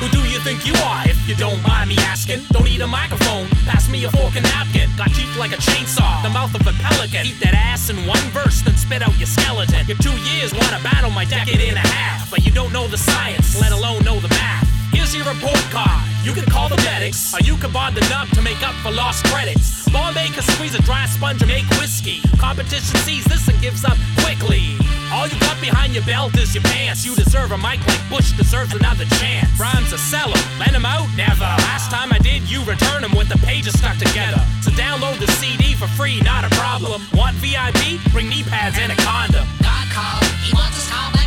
Who 0.00 0.08
do 0.08 0.18
you 0.26 0.40
think 0.40 0.66
you 0.66 0.74
are, 0.82 1.06
if 1.06 1.28
you 1.28 1.36
don't 1.36 1.62
mind 1.62 1.90
me 1.90 1.96
asking? 1.98 2.42
Don't 2.50 2.64
need 2.64 2.80
a 2.80 2.88
microphone, 2.88 3.46
pass 3.70 3.88
me 3.88 4.04
a 4.04 4.10
fork 4.10 4.34
and 4.34 4.42
napkin. 4.42 4.90
Got 4.96 5.14
teeth 5.14 5.36
like 5.38 5.52
a 5.52 5.62
chainsaw, 5.62 6.24
the 6.24 6.30
mouth 6.30 6.52
of 6.56 6.66
a 6.66 6.72
pelican. 6.82 7.24
Eat 7.24 7.38
that 7.38 7.54
ass 7.54 7.88
in 7.88 7.96
one 8.04 8.24
verse, 8.34 8.62
then 8.62 8.74
spit 8.76 9.00
out 9.00 9.16
your 9.16 9.28
skeleton. 9.28 9.86
Your 9.86 9.98
two 9.98 10.18
years 10.34 10.52
wanna 10.52 10.82
battle 10.82 11.10
my 11.10 11.24
decade 11.24 11.60
and 11.60 11.76
a 11.76 11.86
half, 11.86 12.28
but 12.32 12.44
you 12.44 12.50
don't 12.50 12.72
know 12.72 12.88
the 12.88 12.98
science, 12.98 13.60
let 13.60 13.70
alone 13.70 14.02
know 14.02 14.18
the 14.18 14.28
math. 14.28 14.73
Here's 15.04 15.20
your 15.20 15.34
report 15.34 15.60
card. 15.68 16.00
You 16.24 16.32
can 16.32 16.48
call 16.48 16.70
the 16.70 16.80
medics, 16.80 17.34
or 17.34 17.40
you 17.44 17.58
can 17.58 17.70
bond 17.70 17.94
the 17.94 18.00
to 18.00 18.40
make 18.40 18.66
up 18.66 18.72
for 18.80 18.90
lost 18.90 19.22
credits. 19.26 19.84
Bombay 19.92 20.28
can 20.32 20.40
squeeze 20.40 20.74
a 20.74 20.80
dry 20.80 21.04
sponge 21.04 21.42
and 21.42 21.50
make 21.50 21.68
whiskey. 21.76 22.22
Competition 22.40 22.96
sees 23.04 23.22
this 23.26 23.46
and 23.46 23.60
gives 23.60 23.84
up 23.84 23.98
quickly. 24.24 24.64
All 25.12 25.28
you 25.28 25.38
got 25.40 25.60
behind 25.60 25.92
your 25.92 26.04
belt 26.04 26.34
is 26.38 26.54
your 26.54 26.64
pants. 26.64 27.04
You 27.04 27.14
deserve 27.14 27.52
a 27.52 27.58
mic 27.58 27.86
like 27.86 28.00
Bush 28.08 28.32
deserves 28.32 28.72
another 28.72 29.04
chance. 29.20 29.52
Rhymes 29.60 29.92
a 29.92 29.98
seller, 29.98 30.40
lend 30.58 30.74
'em 30.74 30.86
out? 30.86 31.06
Never. 31.18 31.52
Last 31.68 31.90
time 31.90 32.10
I 32.10 32.18
did, 32.18 32.48
you 32.48 32.64
return 32.64 33.04
returned 33.04 33.04
'em 33.04 33.12
with 33.12 33.28
the 33.28 33.38
pages 33.44 33.74
stuck 33.78 33.98
together. 33.98 34.40
So 34.62 34.70
download 34.70 35.20
the 35.20 35.30
CD 35.32 35.74
for 35.74 35.88
free, 35.98 36.22
not 36.22 36.44
a 36.44 36.50
problem. 36.56 37.06
Want 37.12 37.36
VIP? 37.44 38.00
Bring 38.10 38.30
knee 38.30 38.42
pads 38.44 38.78
and 38.78 38.90
a 38.90 38.96
condom. 38.96 39.46
God 39.62 39.86
called, 39.92 40.24
he 40.46 40.54
wants 40.54 40.76
his 40.76 40.88
back, 41.12 41.23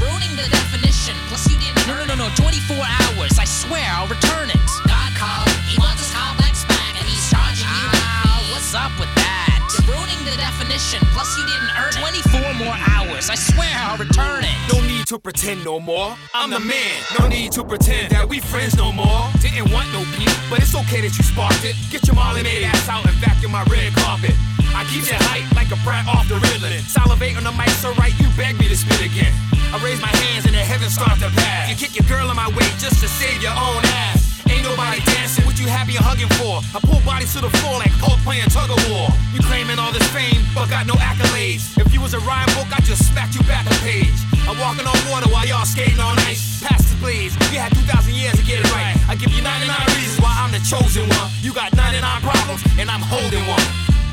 the 0.00 0.48
definition. 0.50 1.14
Plus, 1.28 1.50
you 1.50 1.58
didn't. 1.58 1.86
No, 1.86 1.94
no, 1.96 2.04
no, 2.04 2.28
no. 2.28 2.28
24 2.34 2.76
hours. 2.76 3.38
I 3.38 3.44
swear, 3.44 3.84
I'll 3.94 4.08
return 4.08 4.50
it. 4.50 4.60
God 4.86 5.12
called, 5.16 5.48
he 5.68 5.78
wants 5.78 6.00
his 6.00 6.12
callbacks 6.14 6.66
back, 6.68 6.94
and 6.98 7.08
he's 7.08 7.30
charging 7.30 7.66
you. 7.66 7.88
Ah, 7.94 8.48
what's 8.52 8.74
up 8.74 8.92
with 8.98 9.12
that? 9.16 9.21
Ruining 9.88 10.22
the 10.24 10.36
definition. 10.38 11.00
Plus, 11.10 11.36
you 11.36 11.44
didn't 11.46 11.70
earn 11.74 11.92
24 11.92 12.54
more 12.54 12.76
hours. 12.94 13.30
I 13.30 13.34
swear, 13.34 13.70
I'll 13.82 13.98
return 13.98 14.44
it. 14.44 14.54
No 14.72 14.80
need 14.86 15.06
to 15.06 15.18
pretend 15.18 15.64
no 15.64 15.80
more. 15.80 16.14
I'm 16.34 16.50
the 16.50 16.60
man. 16.60 16.94
No 17.18 17.26
need 17.28 17.52
to 17.52 17.64
pretend 17.64 18.12
that 18.12 18.28
we 18.28 18.40
friends 18.40 18.76
no 18.76 18.92
more. 18.92 19.28
Didn't 19.40 19.72
want 19.72 19.90
no 19.92 20.06
beef, 20.16 20.32
but 20.48 20.60
it's 20.60 20.74
okay 20.74 21.00
that 21.02 21.12
you 21.18 21.24
sparked 21.24 21.64
it. 21.64 21.74
Get 21.90 22.06
your 22.06 22.16
Molly 22.16 22.42
Maid 22.42 22.64
ass 22.64 22.88
out 22.88 23.04
and 23.04 23.14
vacuum 23.18 23.52
my 23.52 23.64
red 23.64 23.92
carpet. 23.94 24.34
I 24.72 24.86
keep 24.88 25.04
that 25.12 25.20
hype 25.28 25.44
like 25.54 25.68
a 25.68 25.78
brat 25.84 26.08
off 26.08 26.28
the 26.28 26.40
ribbon. 26.40 26.72
Salivate 26.86 27.36
on 27.36 27.44
the 27.44 27.52
mic 27.52 27.68
so 27.82 27.92
right 28.00 28.14
you 28.18 28.28
beg 28.36 28.58
me 28.58 28.68
to 28.68 28.76
spit 28.76 29.04
again. 29.04 29.32
I 29.74 29.82
raise 29.84 30.00
my 30.00 30.08
hands 30.08 30.46
and 30.46 30.54
the 30.54 30.64
heavens 30.64 30.94
start 30.94 31.18
to 31.20 31.28
pass. 31.36 31.68
You 31.68 31.76
kick 31.76 31.98
your 31.98 32.08
girl 32.08 32.30
in 32.30 32.36
my 32.36 32.48
way 32.56 32.68
just 32.78 33.02
to 33.02 33.08
save 33.08 33.42
your 33.42 33.52
own 33.52 33.84
ass. 33.84 34.21
Ain't 34.62 34.78
nobody 34.78 35.02
dancing, 35.10 35.42
what 35.42 35.58
you 35.58 35.66
happy 35.66 35.98
and 35.98 36.06
hugging 36.06 36.30
for? 36.38 36.62
I 36.70 36.78
pull 36.78 37.02
bodies 37.02 37.34
to 37.34 37.42
the 37.42 37.50
floor 37.58 37.82
like 37.82 37.90
Hulk 37.98 38.22
playing 38.22 38.46
tug 38.46 38.70
of 38.70 38.78
war. 38.94 39.10
You 39.34 39.42
claiming 39.42 39.74
all 39.74 39.90
this 39.90 40.06
fame, 40.14 40.38
but 40.54 40.70
got 40.70 40.86
no 40.86 40.94
accolades. 41.02 41.74
If 41.82 41.90
you 41.90 41.98
was 41.98 42.14
a 42.14 42.22
rhyme 42.22 42.46
book, 42.54 42.70
I 42.70 42.78
just 42.86 43.10
smacked 43.10 43.34
you 43.34 43.42
back 43.50 43.66
a 43.66 43.74
page. 43.82 44.14
I'm 44.46 44.54
walking 44.62 44.86
on 44.86 44.94
water 45.10 45.26
while 45.34 45.42
y'all 45.42 45.66
skating 45.66 45.98
on 45.98 46.14
ice. 46.30 46.62
Pass 46.62 46.78
the 46.78 46.94
blades, 47.02 47.34
you 47.50 47.58
had 47.58 47.74
2,000 47.74 48.14
years 48.14 48.38
to 48.38 48.44
get 48.46 48.62
it 48.62 48.70
right. 48.70 48.94
I 49.10 49.18
give 49.18 49.34
you 49.34 49.42
99 49.42 49.66
reasons 49.98 50.22
why 50.22 50.30
I'm 50.30 50.54
the 50.54 50.62
chosen 50.62 51.10
one. 51.10 51.26
You 51.42 51.50
got 51.50 51.74
99 51.74 51.98
problems, 52.22 52.62
and 52.78 52.86
I'm 52.86 53.02
holding 53.02 53.42
one. 53.50 53.66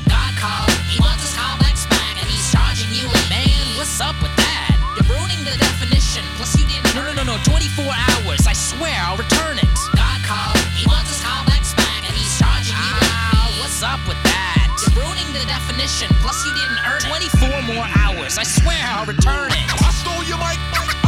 God 0.10 0.34
called, 0.42 0.74
he 0.90 0.98
wants 0.98 1.30
his 1.30 1.38
callbacks 1.38 1.86
back, 1.94 2.18
and 2.18 2.26
he's 2.26 2.50
charging 2.50 2.90
you. 2.90 3.06
Man, 3.30 3.54
what's 3.78 4.02
up 4.02 4.18
with 4.18 4.34
that? 4.42 4.74
You're 4.98 5.14
ruining 5.14 5.46
the 5.46 5.54
definition. 5.62 6.26
Plus, 6.42 6.58
you 6.58 6.66
didn't. 6.66 6.90
No, 6.98 7.06
no, 7.06 7.14
no, 7.22 7.38
no. 7.38 7.38
24 7.46 7.86
hours. 7.86 8.50
I 8.50 8.58
swear, 8.58 8.98
I'll 9.06 9.22
return 9.22 9.62
it. 9.62 9.99
God 10.30 10.54
called, 10.54 10.58
he 10.78 10.86
wants 10.86 11.10
his 11.10 11.26
callbacks 11.26 11.76
back, 11.76 12.06
and 12.06 12.16
he's 12.16 12.38
charging 12.38 12.78
you. 12.78 12.96
Ah, 13.02 13.58
what's 13.60 13.82
up 13.82 14.00
with 14.08 14.22
that? 14.24 14.70
You're 14.78 15.02
ruining 15.04 15.26
the 15.34 15.42
definition. 15.50 16.08
Plus, 16.22 16.46
you 16.46 16.54
didn't 16.54 16.78
earn 16.86 17.02
24 17.02 17.74
more 17.74 17.88
hours. 17.98 18.38
I 18.38 18.44
swear, 18.44 18.78
I'll 18.94 19.06
return 19.06 19.50
it. 19.52 19.66
I 19.82 19.90
stole 19.92 20.24
your 20.26 20.38
mic. 20.38 20.99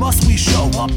must 0.00 0.26
we 0.26 0.34
show 0.34 0.70
up? 0.78 0.90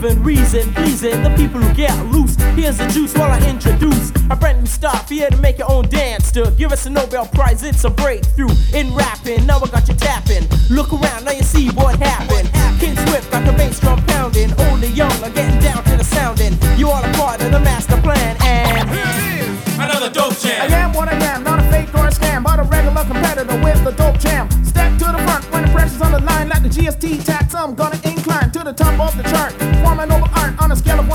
giving 0.00 0.22
reason, 0.22 0.72
pleasing 0.74 1.22
the 1.24 1.30
people 1.30 1.60
who 1.60 1.74
get 1.74 1.92
loose. 2.06 2.36
Here's 2.54 2.78
the 2.78 2.86
juice 2.88 3.12
while 3.14 3.32
I 3.32 3.40
introduce 3.48 4.10
a 4.30 4.36
brand 4.36 4.60
new 4.60 4.66
star 4.66 4.96
here 5.08 5.28
to 5.28 5.36
make 5.38 5.58
your 5.58 5.70
own 5.70 5.88
dance 5.88 6.30
to 6.32 6.52
give 6.56 6.70
us 6.70 6.86
a 6.86 6.90
Nobel 6.90 7.26
Prize. 7.26 7.64
It's 7.64 7.82
a 7.84 7.90
breakthrough 7.90 8.50
in 8.72 8.94
rapping. 8.94 9.44
Now 9.46 9.58
I 9.58 9.66
got 9.66 9.88
you 9.88 9.94
tapping. 9.94 10.46
Look 10.70 10.92
around, 10.92 11.24
now 11.24 11.32
you 11.32 11.42
see 11.42 11.70
what 11.70 11.98
happened. 11.98 12.48
Kid 12.78 12.96
Swift 13.08 13.30
got 13.32 13.44
the 13.44 13.52
bass 13.52 13.80
drum 13.80 14.04
pounding. 14.06 14.52
Old 14.60 14.84
and 14.84 14.96
young 14.96 15.12
are 15.24 15.30
getting 15.30 15.58
down 15.60 15.82
to 15.84 15.96
the 15.96 16.04
sounding. 16.04 16.54
You 16.78 16.90
are 16.90 17.04
a 17.04 17.12
part 17.14 17.42
of 17.42 17.50
the 17.50 17.60
master 17.60 18.00
plan. 18.00 18.36
And 18.42 18.88
here's 18.90 19.78
another 19.78 20.10
dope 20.10 20.38
jam. 20.38 20.70
I 20.70 20.76
am 20.76 20.92
what 20.92 21.08
I 21.08 21.16
am, 21.34 21.42
not 21.42 21.58
a 21.58 21.70
fake 21.72 21.92
or 21.94 22.06
a 22.06 22.10
scam, 22.10 22.44
but 22.44 22.60
a 22.60 22.62
regular 22.62 23.04
competitor 23.04 23.58
with 23.64 23.82
the 23.82 23.92
dope 23.92 24.18
jam. 24.20 24.48
Step 24.64 24.92
to 24.98 25.06
the 25.06 25.22
front 25.26 25.50
when 25.50 25.64
the 25.64 25.72
pressure's 25.72 26.02
on 26.02 26.12
the 26.12 26.20
line, 26.20 26.48
like 26.48 26.62
the 26.62 26.68
GST 26.68 27.24
tax. 27.24 27.52
I'm 27.54 27.74
gonna 27.74 28.00
incline 28.04 28.52
to 28.52 28.60
the 28.60 28.72
top 28.72 28.94
of 29.00 29.16
the 29.16 29.24
chart 29.24 29.67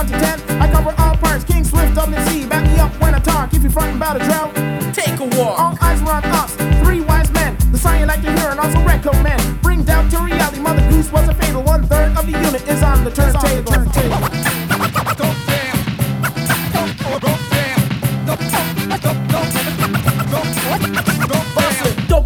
hard 0.03 0.37
to 0.37 0.45
tell. 0.45 0.61
I 0.61 0.71
cover 0.71 0.93
all 0.97 1.17
parts, 1.17 1.43
King 1.43 1.63
Swift 1.63 1.93
WC. 1.93 2.49
Back 2.49 2.65
me 2.65 2.79
up 2.79 2.91
when 3.01 3.13
I 3.13 3.19
talk 3.19 3.53
if 3.53 3.63
you 3.63 3.69
frontin' 3.69 3.97
about 3.97 4.17
a 4.17 4.19
drought. 4.19 4.72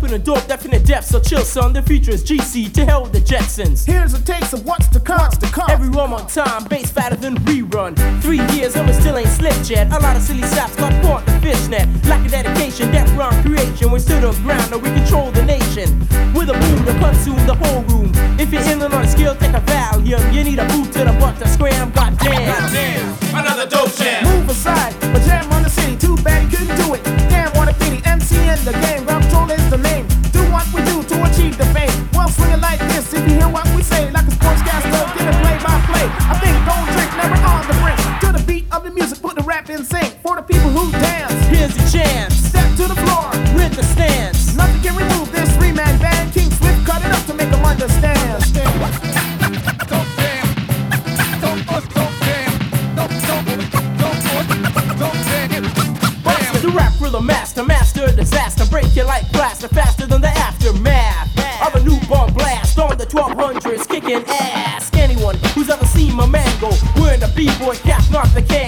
rapping 0.07 0.21
a 0.21 0.23
dope 0.23 0.47
definite 0.47 0.81
in 0.81 0.83
depths. 0.83 1.09
So 1.09 1.19
chill, 1.19 1.41
son. 1.41 1.73
The 1.73 1.81
future 1.81 2.11
is 2.11 2.23
GC. 2.23 2.73
To 2.73 2.85
hell 2.85 3.03
with 3.03 3.13
the 3.13 3.19
Jetsons. 3.19 3.85
Here's 3.85 4.13
a 4.13 4.21
taste 4.21 4.53
of 4.53 4.65
what's 4.65 4.87
to 4.89 4.99
come. 4.99 5.19
What's 5.19 5.37
to 5.37 5.47
come. 5.47 5.69
Every 5.69 5.89
rhyme 5.89 6.13
on 6.13 6.27
time, 6.27 6.65
bass 6.65 6.91
fatter 6.91 7.15
than 7.15 7.35
rerun. 7.45 7.95
Three 8.21 8.41
years 8.55 8.75
and 8.75 8.87
we 8.87 8.93
still 8.93 9.17
ain't 9.17 9.29
slipped 9.29 9.69
yet. 9.69 9.87
A 9.91 9.99
lot 9.99 10.15
of 10.15 10.21
silly 10.21 10.43
saps 10.43 10.75
got 10.75 10.91
caught 11.03 11.27
in 11.27 11.33
the 11.35 11.41
fishnet. 11.41 11.87
Lack 12.05 12.25
of 12.25 12.31
dedication, 12.31 12.91
death 12.91 13.09
rhyme 13.17 13.41
creation. 13.43 13.91
We 13.91 13.99
stood 13.99 14.23
on 14.23 14.35
ground 14.43 14.71
now 14.71 14.77
we 14.77 14.89
control 14.89 15.31
the 15.31 15.43
nation. 15.43 15.99
With 16.33 16.49
a 16.49 16.53
boom 16.53 16.85
that 16.85 16.97
consume 17.01 17.45
the 17.45 17.55
whole 17.55 17.83
room. 17.83 18.11
If 18.39 18.53
you're 18.53 18.63
in 18.63 18.81
on 18.81 18.93
a 18.93 19.07
skill, 19.07 19.35
take 19.35 19.53
a 19.53 19.61
value. 19.61 20.17
young. 20.17 20.33
You 20.33 20.43
need 20.43 20.59
a 20.59 20.65
boot 20.67 20.91
to 20.93 20.99
the 21.03 21.15
butt 21.19 21.37
to 21.39 21.47
scram. 21.47 21.91
Goddamn. 21.91 22.47
Goddamn. 22.47 23.17
Another 23.35 23.67
dope 23.67 23.93
jam. 23.95 24.23
Move 24.23 24.49
aside, 24.49 24.95
but 25.13 25.21
jam 25.23 25.51
on 25.51 25.63
the 25.63 25.69
city. 25.69 25.97
Too 25.97 26.15
bad 26.17 26.43
you 26.43 26.57
couldn't 26.57 26.75
do 26.77 26.93
it. 26.93 27.03
Damn, 27.29 27.51
what 27.57 27.67
a 27.67 27.73
pity. 27.73 28.01
MC 28.05 28.35
in 28.35 28.59
the 28.63 28.73
game. 28.85 29.05
Rob 29.05 29.23
Troll 29.29 29.51
is 29.51 29.69
the 29.69 29.77
man. 29.77 29.96
strapped 39.57 39.79
in 39.79 39.85
sync 39.85 40.21
for 40.21 40.35
the 40.35 40.41
people 40.43 40.69
who 40.69 40.91
dance. 40.91 41.33
Here's 41.47 41.75
your 41.75 42.03
chance. 42.03 42.35
Step 42.35 42.69
to 42.77 42.87
the 42.87 42.93
floor 42.93 43.29
with 43.55 43.75
the 43.75 43.83
stance. 43.83 44.55
Nothing 44.55 44.81
can 44.83 44.95
remove 44.95 45.31
this 45.31 45.49
three 45.57 45.71
man 45.71 45.97
band. 45.99 46.31
King 46.31 46.51
Swift 46.51 46.85
cut 46.85 47.01
it 47.03 47.11
up 47.11 47.25
to 47.25 47.33
make 47.33 47.49
them 47.49 47.65
understand. 47.65 48.43
The 56.61 56.73
rap 56.75 56.93
rhythm 56.99 57.25
master, 57.25 57.63
master 57.63 58.11
disaster, 58.11 58.65
break 58.65 58.95
it 58.97 59.05
like 59.05 59.23
plaster, 59.31 59.69
faster 59.69 60.05
than 60.05 60.21
the 60.21 60.27
aftermath 60.27 61.29
of 61.65 61.75
a 61.75 61.83
newborn 61.83 62.33
blast 62.33 62.77
on 62.77 62.97
the 62.97 63.05
1200s, 63.05 63.87
kicking 63.87 64.23
ass. 64.27 64.91
Anyone 64.93 65.37
who's 65.55 65.69
ever 65.69 65.85
seen 65.85 66.13
my 66.15 66.27
man 66.27 66.49
go, 66.59 66.69
wearing 66.97 67.21
the 67.21 67.31
b-boy 67.35 67.75
cap, 67.77 68.03
not 68.11 68.27
the 68.33 68.41
can 68.41 68.66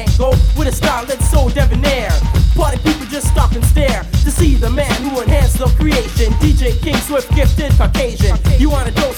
that's 1.06 1.30
so 1.30 1.50
debonair. 1.50 2.10
Party 2.56 2.78
people 2.84 3.06
just 3.08 3.28
stop 3.28 3.54
and 3.54 3.64
stare 3.66 4.04
to 4.24 4.32
see 4.32 4.56
the 4.56 4.70
man 4.70 4.92
who 5.04 5.22
enhanced 5.22 5.60
the 5.60 5.68
creation. 5.78 6.32
DJ 6.44 6.80
King 6.82 6.98
Swift, 6.98 7.34
gifted 7.36 7.72
Caucasian. 7.74 8.38
You 8.60 8.70
wanna 8.70 8.92
a 8.92 9.09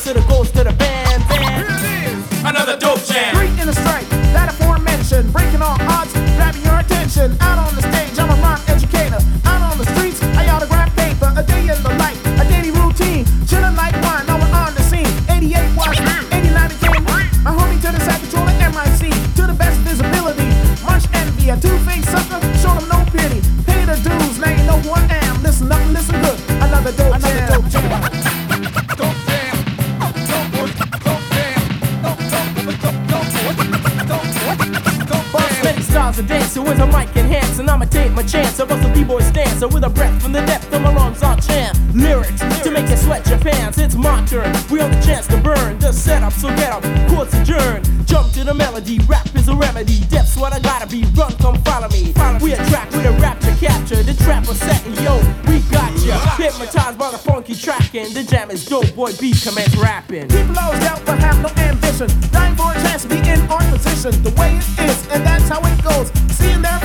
b-boy 39.61 39.73
with 39.73 39.83
a 39.83 39.89
breath 39.89 40.21
from 40.21 40.31
the 40.31 40.41
depth 40.41 40.73
of 40.73 40.81
my 40.81 40.93
lungs 40.93 41.21
on 41.23 41.39
chant. 41.41 41.77
Lyrics 41.95 42.39
to 42.63 42.71
make 42.71 42.89
you 42.89 42.97
sweat 42.97 43.27
your 43.27 43.39
pants. 43.39 43.77
It's 43.77 43.95
my 43.95 44.23
turn. 44.25 44.53
We 44.69 44.79
on 44.81 44.91
the 44.91 45.01
chance 45.01 45.27
to 45.27 45.37
burn. 45.37 45.77
The 45.79 45.91
setup, 45.91 46.33
so 46.33 46.49
get 46.49 46.71
up. 46.71 46.83
Courts 47.09 47.33
adjourn. 47.33 47.83
Jump 48.05 48.31
to 48.33 48.43
the 48.43 48.53
melody. 48.53 48.99
Rap 49.07 49.27
is 49.35 49.47
a 49.47 49.55
remedy. 49.55 49.99
Depth's 50.09 50.37
what 50.37 50.53
I 50.53 50.59
gotta 50.59 50.87
be. 50.87 51.03
Run, 51.15 51.33
come 51.37 51.61
follow 51.63 51.89
me. 51.89 52.13
We 52.41 52.53
attract 52.53 52.93
with 52.93 53.05
a 53.05 53.13
rap 53.21 53.39
to 53.41 53.55
capture. 53.55 54.01
The 54.03 54.13
trap 54.23 54.47
was 54.47 54.59
setting, 54.59 54.95
yo. 55.03 55.17
We 55.47 55.59
got 55.71 55.91
ya. 56.03 56.17
Hypnotized 56.37 56.97
by 56.97 57.11
the 57.11 57.17
funky 57.17 57.55
tracking. 57.55 58.13
The 58.13 58.23
jam 58.23 58.51
is 58.51 58.65
dope, 58.65 58.95
boy. 58.95 59.11
Beat 59.19 59.41
commence 59.43 59.75
rapping. 59.77 60.29
People 60.29 60.57
always 60.57 60.79
doubt 60.79 61.01
but 61.05 61.19
have 61.19 61.39
no 61.41 61.49
ambition. 61.61 62.09
Dying 62.31 62.55
for 62.55 62.71
a 62.71 62.75
chance 62.81 63.03
to 63.03 63.09
be 63.09 63.17
in 63.17 63.41
our 63.51 63.61
position. 63.71 64.23
The 64.23 64.33
way 64.39 64.57
it 64.57 64.89
is, 64.89 65.07
and 65.11 65.25
that's 65.25 65.49
how 65.49 65.61
it 65.61 65.83
goes. 65.83 66.09
Seeing 66.35 66.61
their 66.61 66.79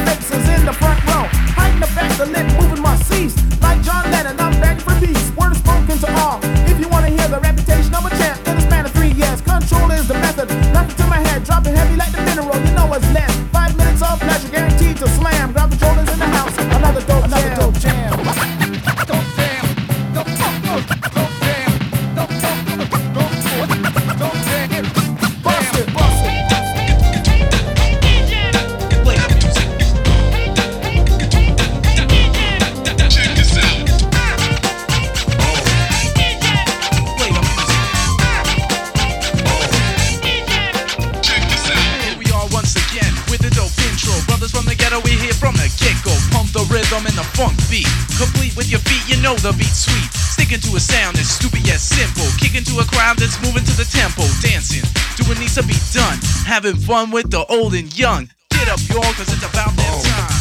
know 49.27 49.35
the 49.43 49.51
beat's 49.59 49.91
sweet. 49.91 50.07
Sticking 50.15 50.63
to 50.63 50.71
a 50.79 50.81
sound 50.81 51.19
that's 51.19 51.35
stupid 51.35 51.67
yet 51.67 51.83
simple. 51.83 52.23
Kicking 52.39 52.63
to 52.71 52.79
a 52.79 52.87
crowd 52.87 53.19
that's 53.19 53.35
moving 53.43 53.67
to 53.67 53.75
the 53.75 53.83
tempo. 53.83 54.23
Dancing, 54.39 54.87
doing 55.19 55.43
needs 55.43 55.59
to 55.59 55.67
be 55.67 55.75
done. 55.91 56.15
Having 56.47 56.79
fun 56.87 57.11
with 57.11 57.35
the 57.35 57.43
old 57.51 57.75
and 57.75 57.91
young. 57.99 58.31
Get 58.55 58.71
up, 58.71 58.79
y'all, 58.87 59.03
cause 59.19 59.27
it's 59.27 59.43
about 59.43 59.75
that 59.75 59.95
oh. 59.99 60.07
time. 60.07 60.39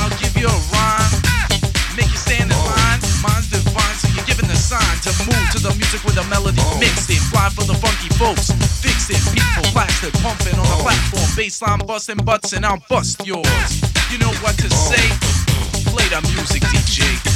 I'll 0.00 0.14
give 0.16 0.32
you 0.40 0.48
a 0.48 0.58
rhyme. 0.72 1.12
Make 1.92 2.08
you 2.08 2.16
stand 2.16 2.48
in 2.48 2.56
oh. 2.56 2.72
line. 2.72 3.00
Mine's 3.20 3.52
divine, 3.52 3.96
so 4.00 4.08
you're 4.16 4.24
given 4.24 4.48
the 4.48 4.56
sign 4.56 4.96
to 5.04 5.12
move 5.28 5.44
to 5.52 5.60
the 5.60 5.76
music 5.76 6.00
with 6.08 6.16
a 6.16 6.24
melody 6.32 6.64
oh. 6.64 6.80
mixed 6.80 7.12
in. 7.12 7.20
Fly 7.28 7.52
for 7.52 7.68
the 7.68 7.76
funky 7.76 8.08
folks. 8.16 8.56
It, 9.12 9.20
people, 9.36 9.68
plastic, 9.76 10.14
pumping 10.24 10.56
on 10.56 10.64
the 10.64 10.78
platform. 10.80 11.28
Baseline 11.36 11.84
busting 11.84 12.24
butts, 12.24 12.54
and 12.54 12.64
I'll 12.64 12.80
bust 12.88 13.20
yours. 13.26 13.68
You 14.08 14.16
know 14.16 14.32
what 14.40 14.56
to 14.64 14.70
say? 14.70 15.04
Play 15.92 16.08
the 16.08 16.22
music, 16.32 16.62
DJ. 16.72 17.31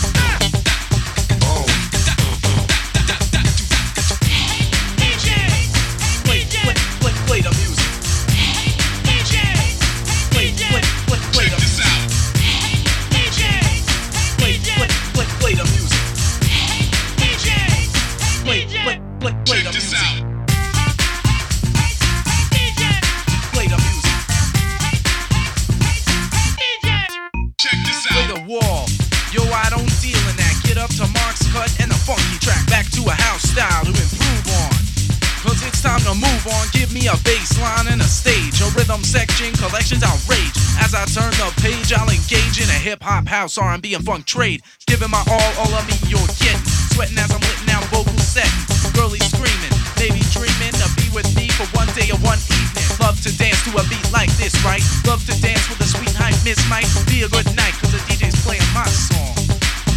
Hip 43.27 43.35
house, 43.35 43.59
R&B, 43.59 43.95
and 43.95 44.05
funk 44.05 44.25
trade. 44.25 44.63
Giving 44.87 45.11
my 45.11 45.23
all, 45.27 45.53
all 45.59 45.75
of 45.75 45.85
me 45.87 45.95
you're 46.07 46.31
getting. 46.39 46.63
Sweating 46.95 47.19
as 47.19 47.31
I'm 47.35 47.43
letting 47.43 47.71
out 47.75 47.83
vocal 47.91 48.15
setting. 48.23 48.55
Girlie 48.95 49.19
screaming, 49.19 49.75
baby 49.99 50.23
dreaming 50.31 50.75
to 50.79 50.87
be 50.95 51.11
with 51.11 51.27
me 51.35 51.51
for 51.51 51.67
one 51.77 51.91
day 51.99 52.07
or 52.15 52.19
one 52.23 52.39
evening. 52.39 52.87
Love 53.03 53.19
to 53.27 53.31
dance 53.37 53.59
to 53.67 53.71
a 53.75 53.83
beat 53.91 54.07
like 54.13 54.31
this, 54.39 54.55
right? 54.65 54.83
Love 55.07 55.27
to 55.27 55.35
dance 55.43 55.67
with 55.69 55.81
a 55.83 55.89
sweet 55.89 56.15
hype 56.15 56.39
miss 56.47 56.59
might 56.71 56.87
be 57.11 57.27
a 57.27 57.29
good 57.29 57.47
night, 57.59 57.75
cause 57.83 57.93
the 57.93 58.01
DJ's 58.07 58.39
playing 58.47 58.65
my 58.73 58.87
song 58.87 59.35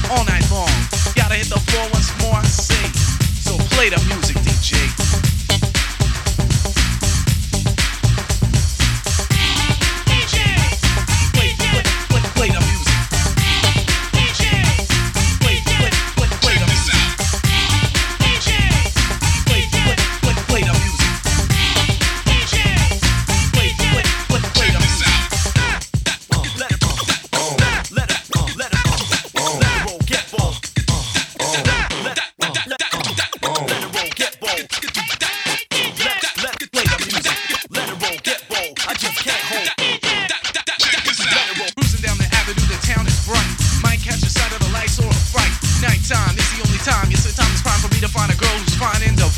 all 0.09 0.25
night 0.25 0.45
long. 0.49 0.73
Gotta 1.13 1.37
hit 1.37 1.49
the 1.53 1.61
floor 1.69 1.85
once 1.93 2.09
more, 2.21 2.41
I 2.41 2.49
say. 2.49 2.85
So 3.45 3.55
play 3.77 3.89
the 3.89 4.01
music, 4.09 4.28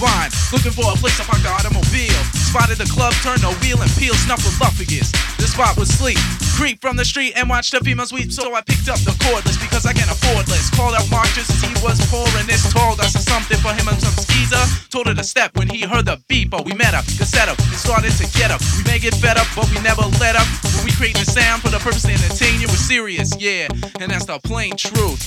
Looking 0.02 0.74
for 0.74 0.90
a 0.90 0.98
place 0.98 1.14
to 1.22 1.24
park 1.30 1.46
the 1.46 1.54
automobile. 1.54 2.18
Spotted 2.34 2.82
the 2.82 2.90
club, 2.90 3.14
turned 3.22 3.46
the 3.46 3.54
wheel 3.62 3.78
and 3.78 3.92
peel 4.02 4.18
snuffleupagus. 4.18 5.14
The 5.38 5.46
spot 5.46 5.78
was 5.78 5.94
sleep. 5.94 6.18
Creep 6.58 6.82
from 6.82 6.98
the 6.98 7.06
street 7.06 7.38
and 7.38 7.48
watch 7.48 7.70
the 7.70 7.80
females 7.86 8.12
weep. 8.12 8.34
So 8.34 8.50
I 8.56 8.62
picked 8.66 8.90
up 8.90 8.98
the 9.06 9.14
cordless 9.22 9.62
because 9.62 9.86
I 9.86 9.94
can't 9.94 10.10
afford 10.10 10.50
less. 10.50 10.74
Called 10.74 10.98
out 10.98 11.06
Mark 11.14 11.30
just 11.38 11.54
as 11.54 11.62
he 11.62 11.70
was 11.86 12.02
poor 12.10 12.26
and 12.42 12.50
this 12.50 12.66
told 12.74 13.00
us 13.00 13.14
something 13.14 13.62
for 13.62 13.78
him 13.78 13.86
and 13.94 14.02
some 14.02 14.18
skeezer. 14.18 14.66
Told 14.90 15.06
her 15.06 15.14
to 15.14 15.24
step 15.24 15.54
when 15.54 15.70
he 15.70 15.86
heard 15.86 16.10
the 16.10 16.18
beep. 16.26 16.50
But 16.50 16.66
we 16.66 16.74
met 16.74 16.98
up, 16.98 17.06
cassette 17.06 17.48
up, 17.48 17.60
and 17.62 17.78
started 17.78 18.12
to 18.18 18.26
get 18.34 18.50
up. 18.50 18.62
We 18.82 18.84
may 18.90 18.98
get 18.98 19.14
fed 19.14 19.38
up, 19.38 19.46
but 19.56 19.70
we 19.70 19.78
never 19.86 20.02
let 20.18 20.34
up. 20.34 20.50
When 20.82 20.90
we 20.90 20.98
create 20.98 21.14
the 21.14 21.30
sound 21.30 21.62
for 21.62 21.70
the 21.70 21.78
purpose 21.78 22.10
to 22.10 22.12
entertain 22.12 22.58
you, 22.58 22.66
we're 22.66 22.82
serious, 22.90 23.38
yeah. 23.38 23.70
And 24.02 24.10
that's 24.10 24.26
the 24.26 24.42
plain 24.42 24.74
truth. 24.74 25.22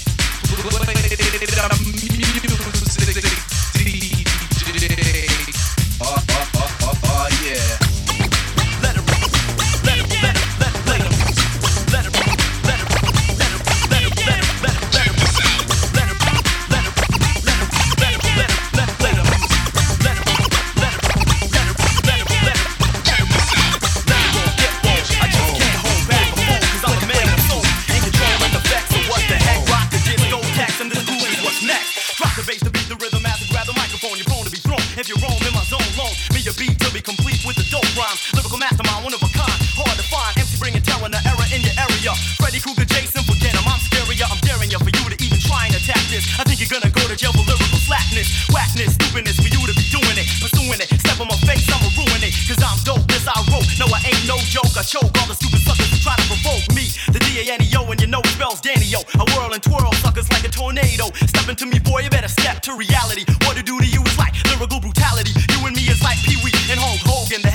Oh, 6.01 6.25
oh, 6.29 6.77
oh, 6.83 7.01
oh, 7.05 7.29
yeah. 7.45 7.84
to 47.15 47.21
jail 47.23 47.33
for 47.33 47.47
lyrical 47.47 47.79
slackness, 47.87 48.27
whackness, 48.51 48.99
stupidness 48.99 49.39
for 49.39 49.47
you 49.47 49.63
to 49.63 49.75
be 49.75 49.87
doing 49.95 50.19
it, 50.19 50.27
pursuing 50.43 50.81
it. 50.83 50.91
Step 50.99 51.23
on 51.23 51.31
my 51.31 51.39
face, 51.47 51.63
I'ma 51.71 51.87
ruin 51.95 52.23
it, 52.27 52.35
cause 52.51 52.59
I'm 52.59 52.75
dope, 52.83 53.07
this 53.07 53.23
I 53.31 53.39
wrote. 53.55 53.67
No, 53.79 53.87
I 53.87 54.03
ain't 54.03 54.27
no 54.27 54.35
joke, 54.51 54.75
I 54.75 54.83
choke 54.83 55.15
all 55.23 55.29
the 55.31 55.39
stupid 55.39 55.63
suckers 55.63 55.87
who 55.95 55.99
try 56.03 56.19
to 56.19 56.27
provoke 56.27 56.67
me. 56.75 56.91
The 57.15 57.23
D-A-N-E-O, 57.23 57.87
and 57.87 58.01
you 58.03 58.09
know 58.11 58.19
it 58.19 58.35
spells 58.35 58.59
Danny-O. 58.61 58.99
I 59.15 59.25
whirl 59.31 59.55
and 59.55 59.63
twirl 59.63 59.95
suckers 60.03 60.27
like 60.35 60.43
a 60.43 60.51
tornado. 60.51 61.15
Step 61.31 61.47
into 61.47 61.67
me, 61.67 61.79
boy, 61.79 62.03
you 62.03 62.11
better 62.11 62.31
step 62.31 62.59
to 62.67 62.75
reality. 62.75 63.23
What 63.47 63.55
to 63.57 63.63
do 63.63 63.79
to 63.79 63.87
you 63.87 64.03
is 64.03 64.19
like 64.19 64.35
lyrical 64.51 64.81
brutality. 64.81 65.31
You 65.55 65.63
and 65.67 65.77
me 65.77 65.87
is 65.87 66.03
like 66.03 66.19
Pee 66.27 66.41
Wee 66.43 66.57
and 66.67 66.81
Hulk 66.83 66.99
Hogan, 67.07 67.47
the 67.47 67.53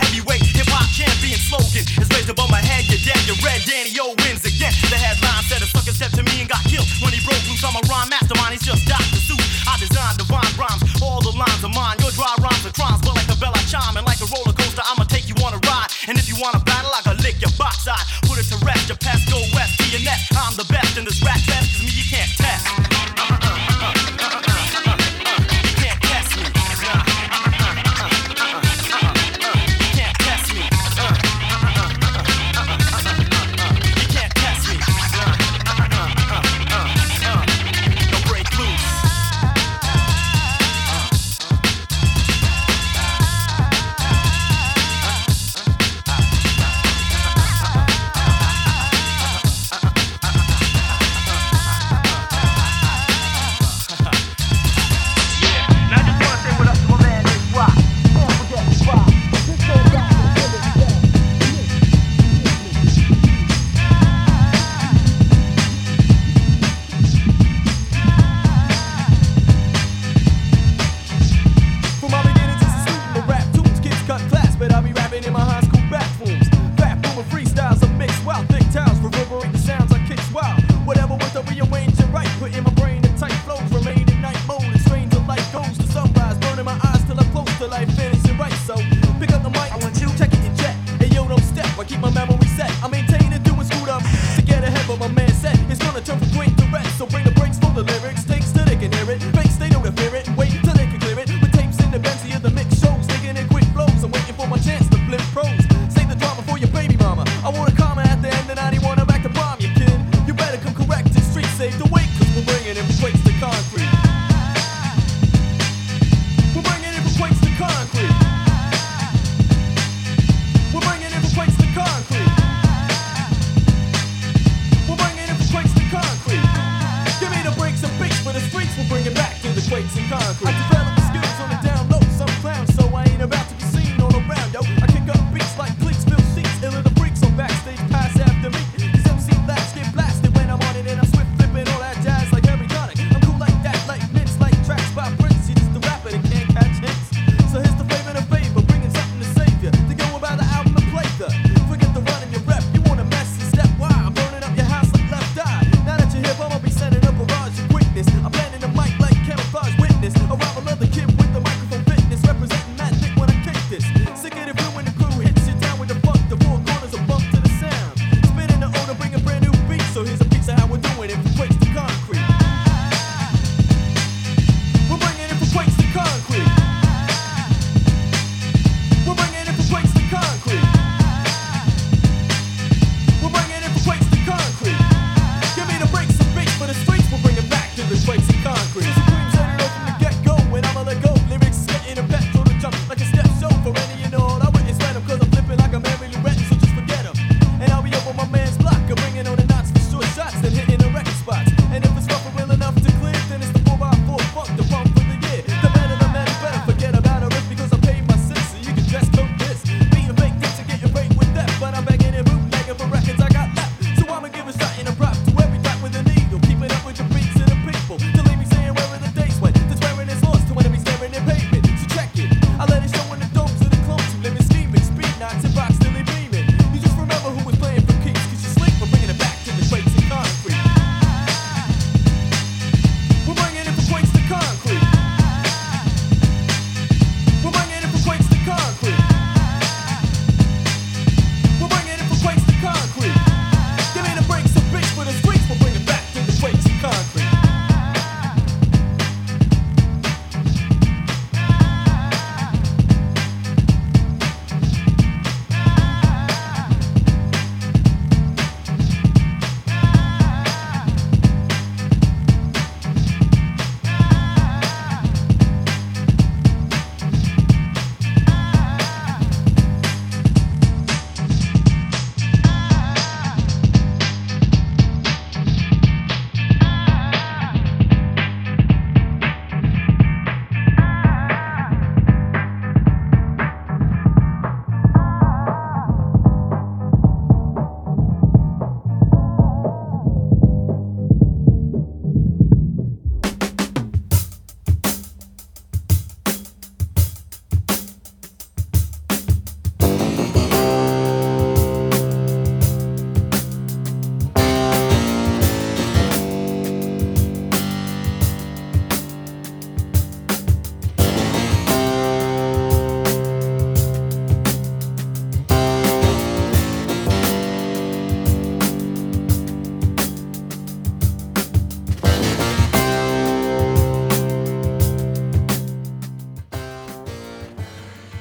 they 99.60 99.70
know 99.70 99.82
the 99.82 99.91
feel. 99.91 100.09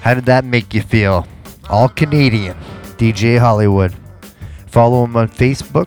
How 0.09 0.14
did 0.14 0.24
that 0.24 0.46
make 0.46 0.72
you 0.72 0.80
feel? 0.80 1.28
All 1.68 1.90
Canadian, 1.90 2.56
DJ 2.96 3.38
Hullewud. 3.38 3.92
Follow 4.66 5.04
him 5.04 5.14
on 5.18 5.28
Facebook 5.28 5.86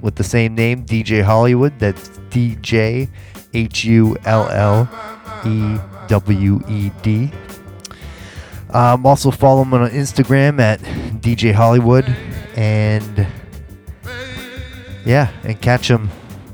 with 0.00 0.14
the 0.14 0.22
same 0.22 0.54
name, 0.54 0.86
DJ 0.86 1.24
Hullewud. 1.24 1.76
That's 1.80 2.08
DJ 2.30 3.08
H 3.52 3.84
U 3.84 4.16
L 4.24 4.48
L 4.50 4.88
E 5.44 5.80
W 6.06 6.60
E 6.68 6.92
D. 7.02 7.32
Um, 8.70 9.04
also 9.04 9.32
follow 9.32 9.62
him 9.62 9.74
on 9.74 9.90
Instagram 9.90 10.60
at 10.60 10.78
DJ 11.18 11.52
Hullewud, 11.52 12.06
and 12.56 13.26
yeah, 15.04 15.32
and 15.42 15.60
catch 15.60 15.90
him 15.90 16.08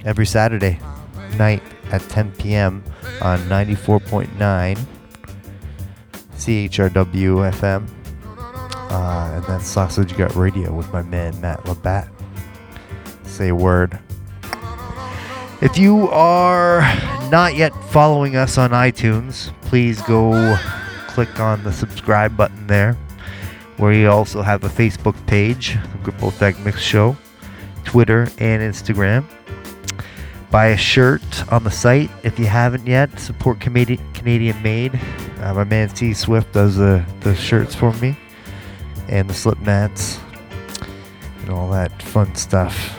every 0.06 0.24
Saturday 0.24 0.80
night 1.36 1.62
at 1.90 2.00
10 2.08 2.32
p.m. 2.38 2.82
on 3.20 3.38
94.9 3.40 4.86
CHRW 6.42 7.52
FM, 7.52 7.88
uh, 8.90 9.32
and 9.32 9.44
that's 9.44 9.64
Sausage 9.64 10.16
Gut 10.16 10.34
Radio 10.34 10.72
with 10.74 10.92
my 10.92 11.00
man 11.02 11.40
Matt 11.40 11.64
Labatt. 11.66 12.08
Say 13.22 13.50
a 13.50 13.54
word. 13.54 13.96
If 15.60 15.78
you 15.78 16.08
are 16.08 16.80
not 17.30 17.54
yet 17.54 17.72
following 17.92 18.34
us 18.34 18.58
on 18.58 18.70
iTunes, 18.70 19.52
please 19.60 20.02
go 20.02 20.56
click 21.06 21.38
on 21.38 21.62
the 21.62 21.72
subscribe 21.72 22.36
button 22.36 22.66
there, 22.66 22.94
where 23.76 23.92
you 23.92 24.10
also 24.10 24.42
have 24.42 24.64
a 24.64 24.68
Facebook 24.68 25.14
page, 25.28 25.78
Gripple 26.02 26.26
Effect 26.26 26.58
Mix 26.58 26.80
Show, 26.80 27.16
Twitter, 27.84 28.22
and 28.38 28.60
Instagram. 28.62 29.24
Buy 30.52 30.66
a 30.66 30.76
shirt 30.76 31.50
on 31.50 31.64
the 31.64 31.70
site 31.70 32.10
if 32.24 32.38
you 32.38 32.44
haven't 32.44 32.86
yet. 32.86 33.18
Support 33.18 33.58
Canadian 33.58 34.12
Canadian 34.12 34.62
made. 34.62 35.00
Uh, 35.40 35.54
my 35.54 35.64
man 35.64 35.88
T 35.88 36.12
Swift 36.12 36.52
does 36.52 36.76
the, 36.76 37.02
the 37.20 37.34
shirts 37.34 37.74
for 37.74 37.94
me, 37.94 38.14
and 39.08 39.30
the 39.30 39.34
slip 39.34 39.58
mats, 39.62 40.20
and 41.40 41.48
all 41.48 41.70
that 41.70 42.02
fun 42.02 42.34
stuff. 42.34 42.98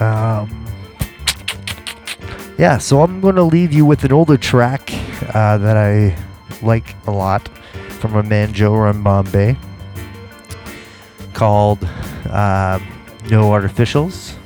Um, 0.00 0.64
yeah, 2.56 2.78
so 2.78 3.02
I'm 3.02 3.20
going 3.20 3.34
to 3.34 3.42
leave 3.42 3.72
you 3.72 3.84
with 3.84 4.04
an 4.04 4.12
older 4.12 4.36
track 4.36 4.92
uh, 5.34 5.58
that 5.58 5.76
I 5.76 6.16
like 6.62 6.94
a 7.08 7.10
lot 7.10 7.48
from 7.98 8.14
a 8.14 8.22
man 8.22 8.52
Jorun 8.52 9.02
Bombay 9.02 9.56
called 11.34 11.82
uh, 12.30 12.78
No 13.28 13.50
Artificials, 13.50 14.36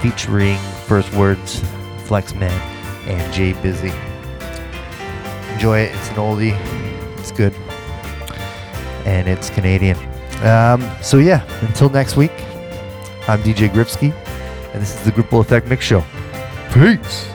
featuring 0.00 0.58
First 0.92 1.14
Words, 1.14 1.62
Flexman, 2.04 2.50
and 3.08 3.32
Jay 3.32 3.54
Busy. 3.62 3.90
Enjoy 5.54 5.78
it. 5.78 5.96
It's 5.96 6.08
an 6.10 6.16
oldie. 6.16 6.54
It's 7.18 7.32
good. 7.32 7.54
And 9.06 9.26
it's 9.26 9.48
Canadian. 9.48 9.96
Um, 10.42 10.86
so 11.00 11.16
yeah, 11.16 11.46
until 11.66 11.88
next 11.88 12.16
week, 12.16 12.32
I'm 13.26 13.42
DJ 13.42 13.70
Gripsky, 13.70 14.12
and 14.74 14.82
this 14.82 14.94
is 14.94 15.02
the 15.02 15.12
Gripple 15.12 15.40
Effect 15.40 15.66
Mix 15.66 15.82
Show. 15.82 16.04
Peace. 16.74 17.31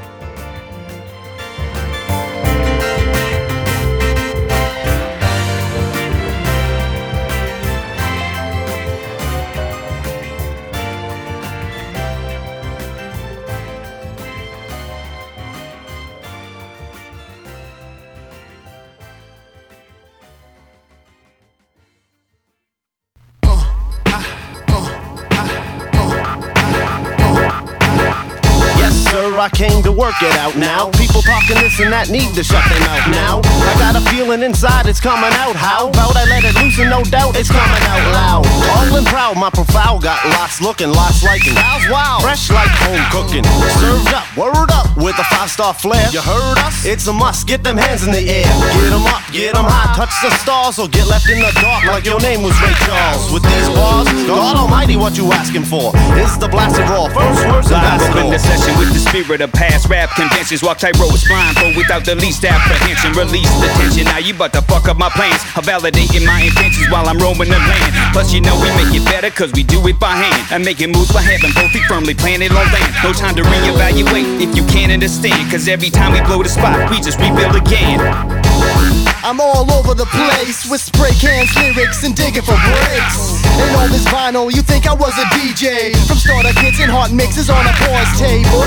It 30.21 30.35
out 30.37 30.55
now. 30.57 30.89
People 30.91 31.21
talking 31.21 31.57
and 31.79 31.93
that 31.93 32.09
need 32.09 32.33
to 32.33 32.43
shut 32.43 32.63
their 32.69 32.79
mouth 32.81 33.05
now. 33.13 33.41
I 33.43 33.73
got 33.77 33.93
a 33.95 34.01
feeling 34.09 34.41
inside 34.41 34.87
it's 34.87 34.99
coming 34.99 35.31
out. 35.41 35.55
How 35.55 35.89
about 35.89 36.15
I 36.17 36.25
let 36.25 36.43
it 36.43 36.55
loose 36.57 36.79
and 36.79 36.89
no 36.89 37.03
doubt 37.03 37.37
it's 37.37 37.49
coming 37.51 37.83
out 37.85 38.03
loud. 38.13 38.43
All 38.73 38.97
and 38.97 39.05
proud, 39.07 39.37
my 39.37 39.49
profile 39.49 39.99
got 39.99 40.17
lots 40.37 40.61
looking, 40.61 40.89
lots 40.91 41.23
liking. 41.23 41.53
Styles 41.53 41.85
wow, 41.89 42.17
fresh 42.21 42.49
like 42.49 42.69
home 42.81 43.03
cooking. 43.13 43.43
Served 43.77 44.13
up, 44.13 44.25
word 44.37 44.71
up 44.73 44.89
with 44.97 45.17
a 45.19 45.25
five 45.29 45.49
star 45.49 45.73
flair. 45.73 46.09
You 46.11 46.21
heard 46.21 46.57
us? 46.65 46.85
It's 46.85 47.05
a 47.07 47.13
must. 47.13 47.47
Get 47.47 47.63
them 47.63 47.77
hands 47.77 48.03
in 48.05 48.11
the 48.11 48.25
air. 48.25 48.49
Get 48.49 48.93
'em 48.93 49.05
up, 49.05 49.21
get 49.31 49.55
'em 49.55 49.65
high, 49.65 49.93
touch 49.95 50.13
the 50.21 50.31
stars 50.41 50.79
or 50.79 50.87
get 50.87 51.05
left 51.07 51.29
in 51.29 51.39
the 51.39 51.51
dark 51.61 51.85
like 51.85 52.05
your 52.05 52.19
name 52.21 52.41
was 52.41 52.55
Ray 52.61 52.73
Charles. 52.85 53.31
With 53.31 53.43
these 53.43 53.69
bars, 53.69 54.07
God 54.25 54.55
Almighty, 54.57 54.95
what 54.97 55.17
you 55.17 55.31
asking 55.31 55.65
for? 55.65 55.91
It's 56.17 56.37
the 56.37 56.47
blasted 56.47 56.89
raw. 56.89 57.07
First 57.07 57.45
words 57.47 57.69
Live 57.71 57.83
in 57.83 57.91
ambassador. 57.91 58.29
the 58.31 58.39
session 58.39 58.77
with 58.79 58.93
the 58.93 58.99
spirit 58.99 59.41
of 59.41 59.51
past 59.51 59.87
rap 59.89 60.09
conventions. 60.15 60.63
Walk 60.63 60.77
tight 60.79 60.97
roads, 60.97 61.23
blindfold 61.67 61.77
without 61.77 62.05
the 62.05 62.15
least 62.15 62.43
apprehension. 62.45 63.11
Release 63.13 63.49
the 63.59 63.67
tension. 63.77 64.05
Now 64.05 64.17
you 64.17 64.33
about 64.33 64.53
to 64.53 64.61
fuck 64.61 64.87
up 64.87 64.97
my 64.97 65.09
plans. 65.09 65.41
I'm 65.55 65.63
validating 65.63 66.25
my 66.25 66.41
intentions 66.41 66.89
while 66.89 67.07
I'm 67.07 67.17
roaming 67.17 67.49
the 67.49 67.57
land. 67.57 68.13
Plus, 68.13 68.33
you 68.33 68.41
know 68.41 68.55
we 68.55 68.69
make 68.75 68.93
it 68.93 69.05
better 69.05 69.29
cause 69.29 69.51
we 69.53 69.63
do 69.63 69.85
it 69.87 69.99
by 69.99 70.15
hand. 70.15 70.47
And 70.51 70.63
making 70.63 70.91
moves 70.91 71.13
by 71.13 71.21
heaven, 71.21 71.51
both 71.55 71.71
feet 71.71 71.83
firmly 71.83 72.13
planted 72.13 72.51
on 72.51 72.65
land. 72.71 72.93
No 73.03 73.13
time 73.13 73.35
to 73.35 73.43
reevaluate 73.43 74.41
if 74.41 74.55
you 74.55 74.65
can't 74.67 74.91
understand. 74.91 75.51
Cause 75.51 75.67
every 75.67 75.89
time 75.89 76.13
we 76.13 76.21
blow 76.21 76.43
the 76.43 76.49
spot, 76.49 76.89
we 76.89 76.97
just 76.97 77.19
rebuild 77.19 77.55
again. 77.55 79.06
I'm 79.23 79.39
all 79.41 79.65
over 79.71 79.93
the 79.93 80.05
place 80.05 80.69
with 80.69 80.81
spray 80.81 81.11
cans, 81.17 81.49
lyrics, 81.57 82.03
and 82.03 82.15
digging 82.15 82.43
for 82.43 82.55
breaks. 82.55 83.41
And 83.57 83.75
all 83.75 83.87
this 83.89 84.05
vinyl, 84.05 84.53
you 84.53 84.61
think 84.61 84.85
I 84.87 84.93
was 84.93 85.17
a 85.17 85.25
DJ? 85.33 85.97
From 86.05 86.17
starter 86.17 86.53
kits 86.53 86.79
and 86.79 86.91
hot 86.91 87.11
mixes 87.11 87.49
on 87.49 87.65
a 87.65 87.73
pause 87.81 88.11
table. 88.19 88.61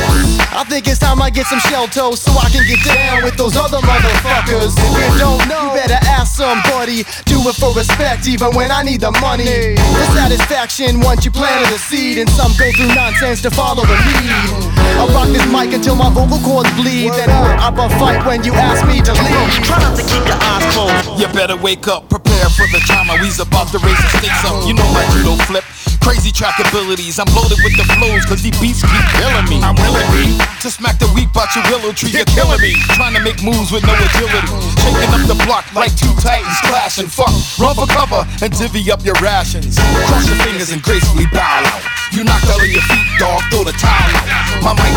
I 0.51 0.67
think 0.67 0.89
it's 0.89 0.99
time 0.99 1.23
I 1.23 1.31
get 1.31 1.47
some 1.47 1.61
shell 1.71 1.87
toes 1.87 2.21
so 2.23 2.33
I 2.35 2.51
can 2.51 2.67
get 2.67 2.83
down 2.83 3.23
with 3.23 3.37
those 3.37 3.57
other 3.57 3.79
motherfuckers. 3.79 4.75
If 4.75 4.93
you 4.99 5.19
don't 5.23 5.43
know, 5.47 5.71
you 5.71 5.87
better 5.87 6.01
ask 6.11 6.35
somebody. 6.35 7.07
Do 7.31 7.39
it 7.47 7.55
for 7.55 7.71
respect, 7.73 8.27
even 8.27 8.51
when 8.53 8.71
I 8.71 8.83
need 8.83 9.01
the 9.01 9.13
money. 9.23 9.79
For 9.79 10.09
satisfaction, 10.19 11.01
once 11.01 11.25
you 11.25 11.31
planted 11.31 11.71
a 11.71 11.79
seed, 11.79 12.19
and 12.19 12.29
some 12.31 12.53
go 12.59 12.67
through 12.73 12.95
nonsense 12.95 13.41
to 13.43 13.51
follow 13.51 13.87
the 13.87 13.95
lead. 13.95 14.71
I 14.99 15.07
rock 15.15 15.29
this 15.29 15.47
mic 15.47 15.73
until 15.73 15.95
my 15.95 16.11
vocal 16.11 16.43
cords 16.43 16.71
bleed. 16.75 17.13
Then 17.15 17.31
I 17.31 17.69
up 17.69 17.79
a 17.79 17.89
fight 17.97 18.27
when 18.27 18.43
you 18.45 18.53
ask 18.53 18.85
me 18.87 19.01
to 19.01 19.13
leave. 19.13 19.65
Try 19.65 19.79
not 19.79 19.97
to 19.97 20.03
keep 20.03 20.27
your 20.27 20.40
eyes 20.41 20.75
closed. 20.75 21.21
You 21.21 21.27
better 21.33 21.57
wake 21.57 21.89
up, 21.89 22.09
prepare 22.09 22.30
for 22.49 22.65
the 22.73 22.81
drama. 22.89 23.19
We's 23.21 23.41
about 23.41 23.69
to 23.75 23.79
raise 23.85 23.99
the 24.01 24.09
stakes 24.17 24.45
up. 24.47 24.65
You 24.65 24.73
know 24.73 24.87
my 24.95 25.05
judo 25.13 25.37
flip. 25.45 25.65
Crazy 26.01 26.33
track 26.33 26.57
abilities. 26.57 27.21
I'm 27.21 27.29
loaded 27.37 27.61
with 27.61 27.77
the 27.77 27.85
flows, 28.01 28.25
cause 28.25 28.41
these 28.41 28.57
beats 28.57 28.81
keep 28.81 29.07
killing 29.21 29.47
me. 29.53 29.61
I'm 29.61 29.77
willing 29.77 30.41
to 30.65 30.69
smack 30.73 30.97
the 30.97 31.11
weak 31.13 31.29
out 31.37 31.53
your 31.53 31.65
willow 31.69 31.93
tree. 31.93 32.15
You're 32.15 32.29
killing 32.33 32.61
me. 32.61 32.73
Trying 32.97 33.15
to 33.15 33.23
make 33.23 33.45
moves 33.45 33.69
with 33.69 33.85
no 33.85 33.93
agility. 33.93 34.49
Shaking 34.81 35.13
up 35.13 35.25
the 35.29 35.37
block 35.45 35.69
like 35.77 35.93
two 35.97 36.13
titans 36.25 36.57
clashing. 36.65 37.09
Fuck, 37.11 37.33
run 37.61 37.77
for 37.77 37.89
cover 37.91 38.25
and 38.41 38.51
divvy 38.57 38.89
up 38.89 39.05
your 39.05 39.17
rations. 39.21 39.77
Cross 40.09 40.29
your 40.29 40.41
fingers 40.41 40.73
and 40.73 40.81
gracefully 40.81 41.29
bow 41.29 41.45
out. 41.45 41.83
You 42.11 42.25
knocked 42.25 42.49
out 42.51 42.59
of 42.59 42.67
your 42.67 42.83
feet, 42.91 43.07
dog, 43.23 43.39
throw 43.55 43.63
the 43.63 43.77
towel 43.77 44.11
out. 44.17 44.51
My 44.65 44.73
mic 44.75 44.93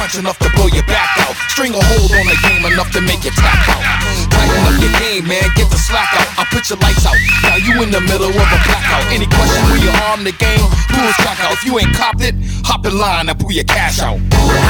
punch 0.00 0.16
enough 0.16 0.38
to 0.40 0.48
blow 0.56 0.68
your 0.72 0.86
back 0.88 1.12
out. 1.24 1.36
String 1.52 1.74
a 1.74 1.80
hold 1.80 2.08
on 2.12 2.24
the 2.24 2.38
game 2.40 2.64
enough 2.64 2.90
to 2.92 3.00
make 3.00 3.24
it 3.24 3.36
tap 3.36 3.68
out. 3.68 3.84
Tighten 4.32 4.64
up 4.64 4.76
your 4.80 4.94
game, 5.00 5.28
man, 5.28 5.44
get 5.56 5.68
the 5.68 5.76
slack 5.76 6.08
out. 6.16 6.40
I 6.40 6.44
put 6.48 6.68
your 6.70 6.80
lights 6.84 7.06
out. 7.08 7.16
Now 7.48 7.56
you 7.56 7.80
in 7.80 7.90
the 7.90 8.00
middle 8.04 8.28
of 8.28 8.36
a 8.36 8.60
blackout. 8.68 9.04
Any 9.08 9.26
question 9.26 9.64
where 9.72 9.80
you 9.80 9.90
arm 10.12 10.24
the 10.24 10.36
game, 10.36 10.68
his 10.92 11.16
crack 11.24 11.40
out. 11.40 11.52
If 11.56 11.64
you 11.64 11.78
ain't 11.78 11.94
copped 11.96 12.20
it, 12.20 12.34
hop 12.64 12.84
in 12.84 12.96
line 12.96 13.28
and 13.28 13.36
pull 13.38 13.52
your 13.52 13.64
cash 13.64 14.00
out. 14.00 14.20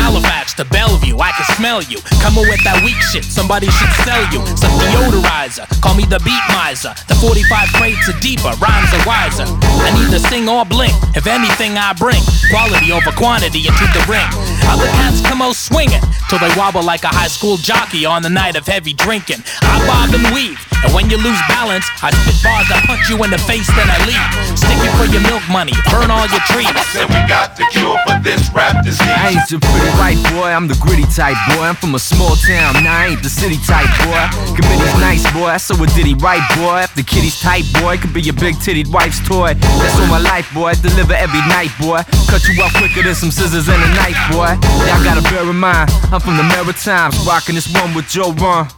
Halifax 0.03 0.55
to 0.55 0.65
Bellevue, 0.65 1.19
I 1.19 1.31
can 1.33 1.47
smell 1.57 1.83
you. 1.83 1.99
Coming 2.23 2.47
with 2.51 2.63
that 2.65 2.83
weak 2.85 2.99
shit, 3.11 3.25
somebody 3.25 3.67
should 3.71 3.93
sell 4.07 4.23
you. 4.31 4.43
Some 4.59 4.75
deodorizer, 4.79 5.67
call 5.81 5.95
me 5.95 6.05
the 6.07 6.19
beat 6.27 6.45
miser. 6.55 6.95
The 7.07 7.15
45 7.19 7.75
crates 7.79 8.07
are 8.11 8.19
deeper, 8.21 8.53
rhymes 8.59 8.91
are 8.95 9.05
wiser. 9.07 9.47
I 9.47 9.91
need 9.95 10.11
to 10.15 10.21
sing 10.21 10.49
or 10.49 10.65
blink, 10.65 10.95
if 11.15 11.27
anything 11.27 11.79
I 11.79 11.95
bring. 11.95 12.21
Quality 12.51 12.93
over 12.93 13.11
quantity 13.15 13.67
into 13.67 13.87
the 13.95 14.03
ring. 14.11 14.29
Other 14.67 14.89
cats 14.99 15.23
come 15.23 15.43
out 15.43 15.57
swinging, 15.57 16.03
till 16.29 16.39
they 16.39 16.51
wobble 16.59 16.83
like 16.83 17.05
a 17.05 17.13
high 17.13 17.31
school 17.31 17.57
jockey 17.57 18.05
on 18.07 18.23
the 18.23 18.31
night 18.31 18.57
of 18.57 18.67
heavy 18.67 18.93
drinking. 18.93 19.43
I 19.63 19.79
bob 19.87 20.15
and 20.15 20.27
weave, 20.35 20.59
and 20.85 20.93
when 20.93 21.11
you 21.11 21.17
lose 21.17 21.41
balance, 21.49 21.87
I 22.05 22.13
spit 22.13 22.37
bars 22.45 22.69
I 22.69 22.85
punch 22.85 23.09
you 23.09 23.17
in 23.25 23.33
the 23.33 23.41
face, 23.49 23.65
then 23.73 23.89
I 23.89 23.97
leave. 24.05 24.29
Stick 24.61 24.77
it 24.77 24.93
for 25.01 25.09
your 25.09 25.25
milk 25.25 25.41
money, 25.49 25.73
burn 25.89 26.13
all 26.13 26.29
your 26.29 26.45
trees. 26.53 26.69
Said 26.93 27.09
we 27.09 27.17
got 27.25 27.57
the 27.57 27.65
cure 27.73 27.97
for 28.05 28.21
this 28.21 28.53
rap 28.53 28.85
disease. 28.85 29.09
I 29.09 29.33
ain't 29.33 29.49
your 29.49 29.65
pretty 29.65 29.89
white 29.97 30.21
boy, 30.37 30.53
I'm 30.53 30.69
the 30.69 30.77
gritty 30.77 31.09
type 31.09 31.41
boy. 31.57 31.65
I'm 31.65 31.81
from 31.81 31.97
a 31.97 31.99
small 31.99 32.37
town, 32.45 32.85
now 32.85 32.93
I 32.93 33.17
ain't 33.17 33.25
the 33.25 33.33
city 33.33 33.57
type 33.65 33.89
boy. 34.05 34.21
Committee's 34.53 34.93
nice 35.01 35.25
boy, 35.33 35.57
so 35.57 35.81
what 35.81 35.89
did 35.97 36.05
he 36.05 36.13
right 36.21 36.45
boy? 36.61 36.85
If 36.85 36.93
the 36.93 37.09
kitty's 37.09 37.41
tight 37.41 37.65
boy, 37.81 37.97
could 37.97 38.13
be 38.13 38.21
your 38.21 38.37
big 38.37 38.61
titted 38.61 38.93
wife's 38.93 39.25
toy. 39.25 39.57
That's 39.57 39.97
all 39.97 40.13
my 40.13 40.21
life 40.21 40.53
boy, 40.53 40.77
deliver 40.85 41.17
every 41.17 41.41
night 41.49 41.73
boy. 41.81 42.05
Cut 42.29 42.45
you 42.45 42.61
out 42.61 42.77
quicker 42.77 43.01
than 43.01 43.17
some 43.17 43.33
scissors 43.33 43.65
and 43.73 43.81
a 43.81 43.91
knife 43.97 44.21
boy. 44.29 44.53
Y'all 44.93 45.01
gotta 45.09 45.25
bear 45.33 45.49
in 45.49 45.57
mind, 45.57 45.89
I'm 46.13 46.21
from 46.21 46.37
the 46.37 46.45
Maritimes, 46.53 47.17
rocking 47.25 47.57
this 47.57 47.73
one 47.73 47.97
with 47.97 48.13
Jorun. 48.13 48.69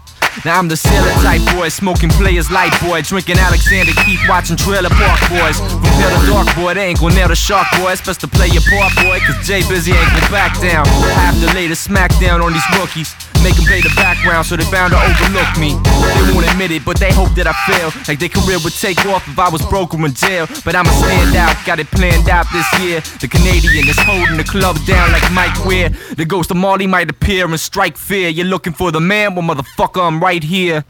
Now 0.45 0.59
I'm 0.59 0.69
the 0.69 0.77
sailor 0.77 1.13
type 1.23 1.41
boy, 1.57 1.69
smoking 1.69 2.11
players 2.11 2.51
light 2.51 2.73
boy, 2.83 3.03
drinking 3.03 3.39
Alexander 3.39 3.93
Keith, 4.05 4.21
watching 4.29 4.57
Trailer 4.57 4.91
Park 4.91 5.21
Boys. 5.31 5.59
From 5.59 5.83
pale 5.83 6.21
to 6.21 6.27
dark 6.27 6.57
boy, 6.57 6.75
they 6.75 6.87
ain't 6.89 7.01
gon' 7.01 7.15
nail 7.15 7.29
the 7.29 7.37
shark 7.37 7.67
boy. 7.79 7.93
It's 7.93 8.05
best 8.05 8.21
to 8.21 8.29
play 8.29 8.49
your 8.49 8.63
part 8.69 8.95
boy, 8.97 9.19
cause 9.27 9.47
Jay 9.47 9.67
Busy 9.69 9.93
ain't 9.93 10.11
gon' 10.13 10.31
back 10.31 10.61
down. 10.61 10.87
I 10.87 11.33
have 11.33 11.41
to 11.41 11.55
lay 11.55 11.69
the 11.69 11.75
smackdown 11.75 12.43
on 12.45 12.53
these 12.53 12.69
rookies. 12.79 13.15
Make 13.43 13.55
them 13.57 13.65
play 13.65 13.81
the 13.81 13.93
background 13.95 14.47
so 14.47 14.57
they 14.57 14.69
bound 14.71 14.93
to 14.93 14.99
overlook 14.99 15.57
me. 15.59 15.79
They 16.27 16.33
won't 16.35 16.51
admit 16.51 16.71
it, 16.73 16.85
but 16.85 16.99
they 16.99 17.13
hope 17.13 17.31
that 17.37 17.47
I 17.47 17.55
fail. 17.67 17.93
Like 18.09 18.19
their 18.19 18.29
career 18.29 18.59
would 18.63 18.75
take 18.75 18.99
off 19.07 19.27
if 19.29 19.39
I 19.39 19.49
was 19.49 19.63
broke 19.67 19.95
or 19.95 20.05
in 20.05 20.15
jail. 20.15 20.47
But 20.65 20.75
I'ma 20.75 20.91
stand 20.91 21.37
out, 21.37 21.55
got 21.65 21.79
it 21.79 21.87
planned 21.91 22.29
out 22.29 22.47
this 22.53 22.67
year. 22.81 23.01
The 23.21 23.29
Canadian 23.29 23.87
is 23.89 23.99
holding 24.01 24.37
the 24.37 24.45
club 24.45 24.77
down 24.87 25.13
like 25.13 25.31
Mike 25.33 25.65
Weir. 25.65 25.91
The 26.17 26.25
ghost 26.25 26.51
of 26.51 26.57
Marley 26.57 26.87
might 26.87 27.09
appear 27.11 27.47
and 27.47 27.61
strike 27.61 27.97
fear. 27.97 28.29
You're 28.29 28.47
looking 28.47 28.73
for 28.73 28.91
the 28.91 29.01
man, 29.01 29.35
well, 29.35 29.45
motherfucker, 29.45 30.03
I'm 30.07 30.21
right 30.21 30.43
here. 30.43 30.85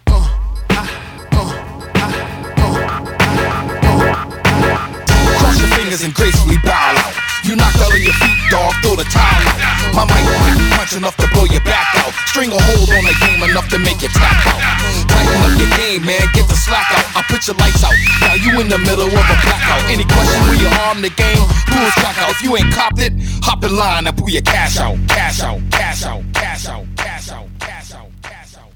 Cross 5.39 5.59
your 5.61 5.69
fingers 5.77 6.03
and 6.05 6.15
gracefully 6.15 6.57
bow 6.65 6.73
out. 6.73 7.26
You 7.47 7.55
knocked 7.55 7.79
out 7.79 7.95
on 7.95 8.03
your 8.03 8.13
feet, 8.19 8.39
dog, 8.51 8.75
throw 8.83 8.99
the 8.99 9.07
towel 9.07 9.23
out. 9.23 9.95
My 9.95 10.03
mic 10.03 10.19
pack 10.19 10.67
punch 10.75 10.99
enough 10.99 11.17
to 11.23 11.31
blow 11.31 11.47
your 11.47 11.63
back 11.63 11.87
out. 12.03 12.11
String 12.27 12.51
a 12.51 12.59
hold 12.59 12.91
on 12.91 13.07
the 13.07 13.15
game 13.23 13.39
enough 13.39 13.71
to 13.71 13.79
make 13.79 14.03
you 14.03 14.11
tap 14.11 14.35
out. 14.51 14.59
Tighten 15.07 15.47
up 15.47 15.55
your 15.55 15.71
game, 15.79 16.03
man, 16.03 16.27
get 16.35 16.49
the 16.51 16.59
slack 16.59 16.91
out. 16.91 17.07
I 17.15 17.23
put 17.31 17.47
your 17.47 17.55
lights 17.63 17.87
out. 17.87 17.95
Now 18.27 18.35
you 18.35 18.59
in 18.59 18.69
the 18.69 18.79
middle 18.79 19.07
of 19.07 19.15
a 19.15 19.37
blackout. 19.47 19.87
Any 19.87 20.03
question 20.03 20.43
where 20.51 20.59
you 20.59 20.67
arm 20.91 21.03
the 21.03 21.11
game? 21.15 21.39
Rules 21.71 21.95
track 22.03 22.19
out. 22.19 22.31
If 22.35 22.43
you 22.43 22.57
ain't 22.57 22.75
copped 22.75 22.99
it, 22.99 23.13
hop 23.47 23.63
in 23.63 23.77
line 23.77 24.09
and 24.09 24.17
pull 24.19 24.29
your 24.29 24.43
cash 24.43 24.79
out, 24.79 24.99
cash 25.07 25.41
out. 25.41 25.63
Cash 25.71 26.03
out, 26.03 26.23
cash 26.35 26.67
out, 26.67 26.85
cash 26.97 27.31
out, 27.31 27.47
cash 27.61 27.95
out, 27.95 28.11
cash 28.21 28.57
out. 28.59 28.71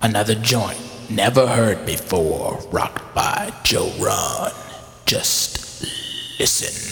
Another 0.00 0.36
joint 0.36 0.78
never 1.10 1.46
heard 1.46 1.84
before, 1.84 2.62
rocked 2.70 3.02
by 3.16 3.50
Jorun. 3.64 4.54
Just 5.06 5.82
listen. 6.38 6.91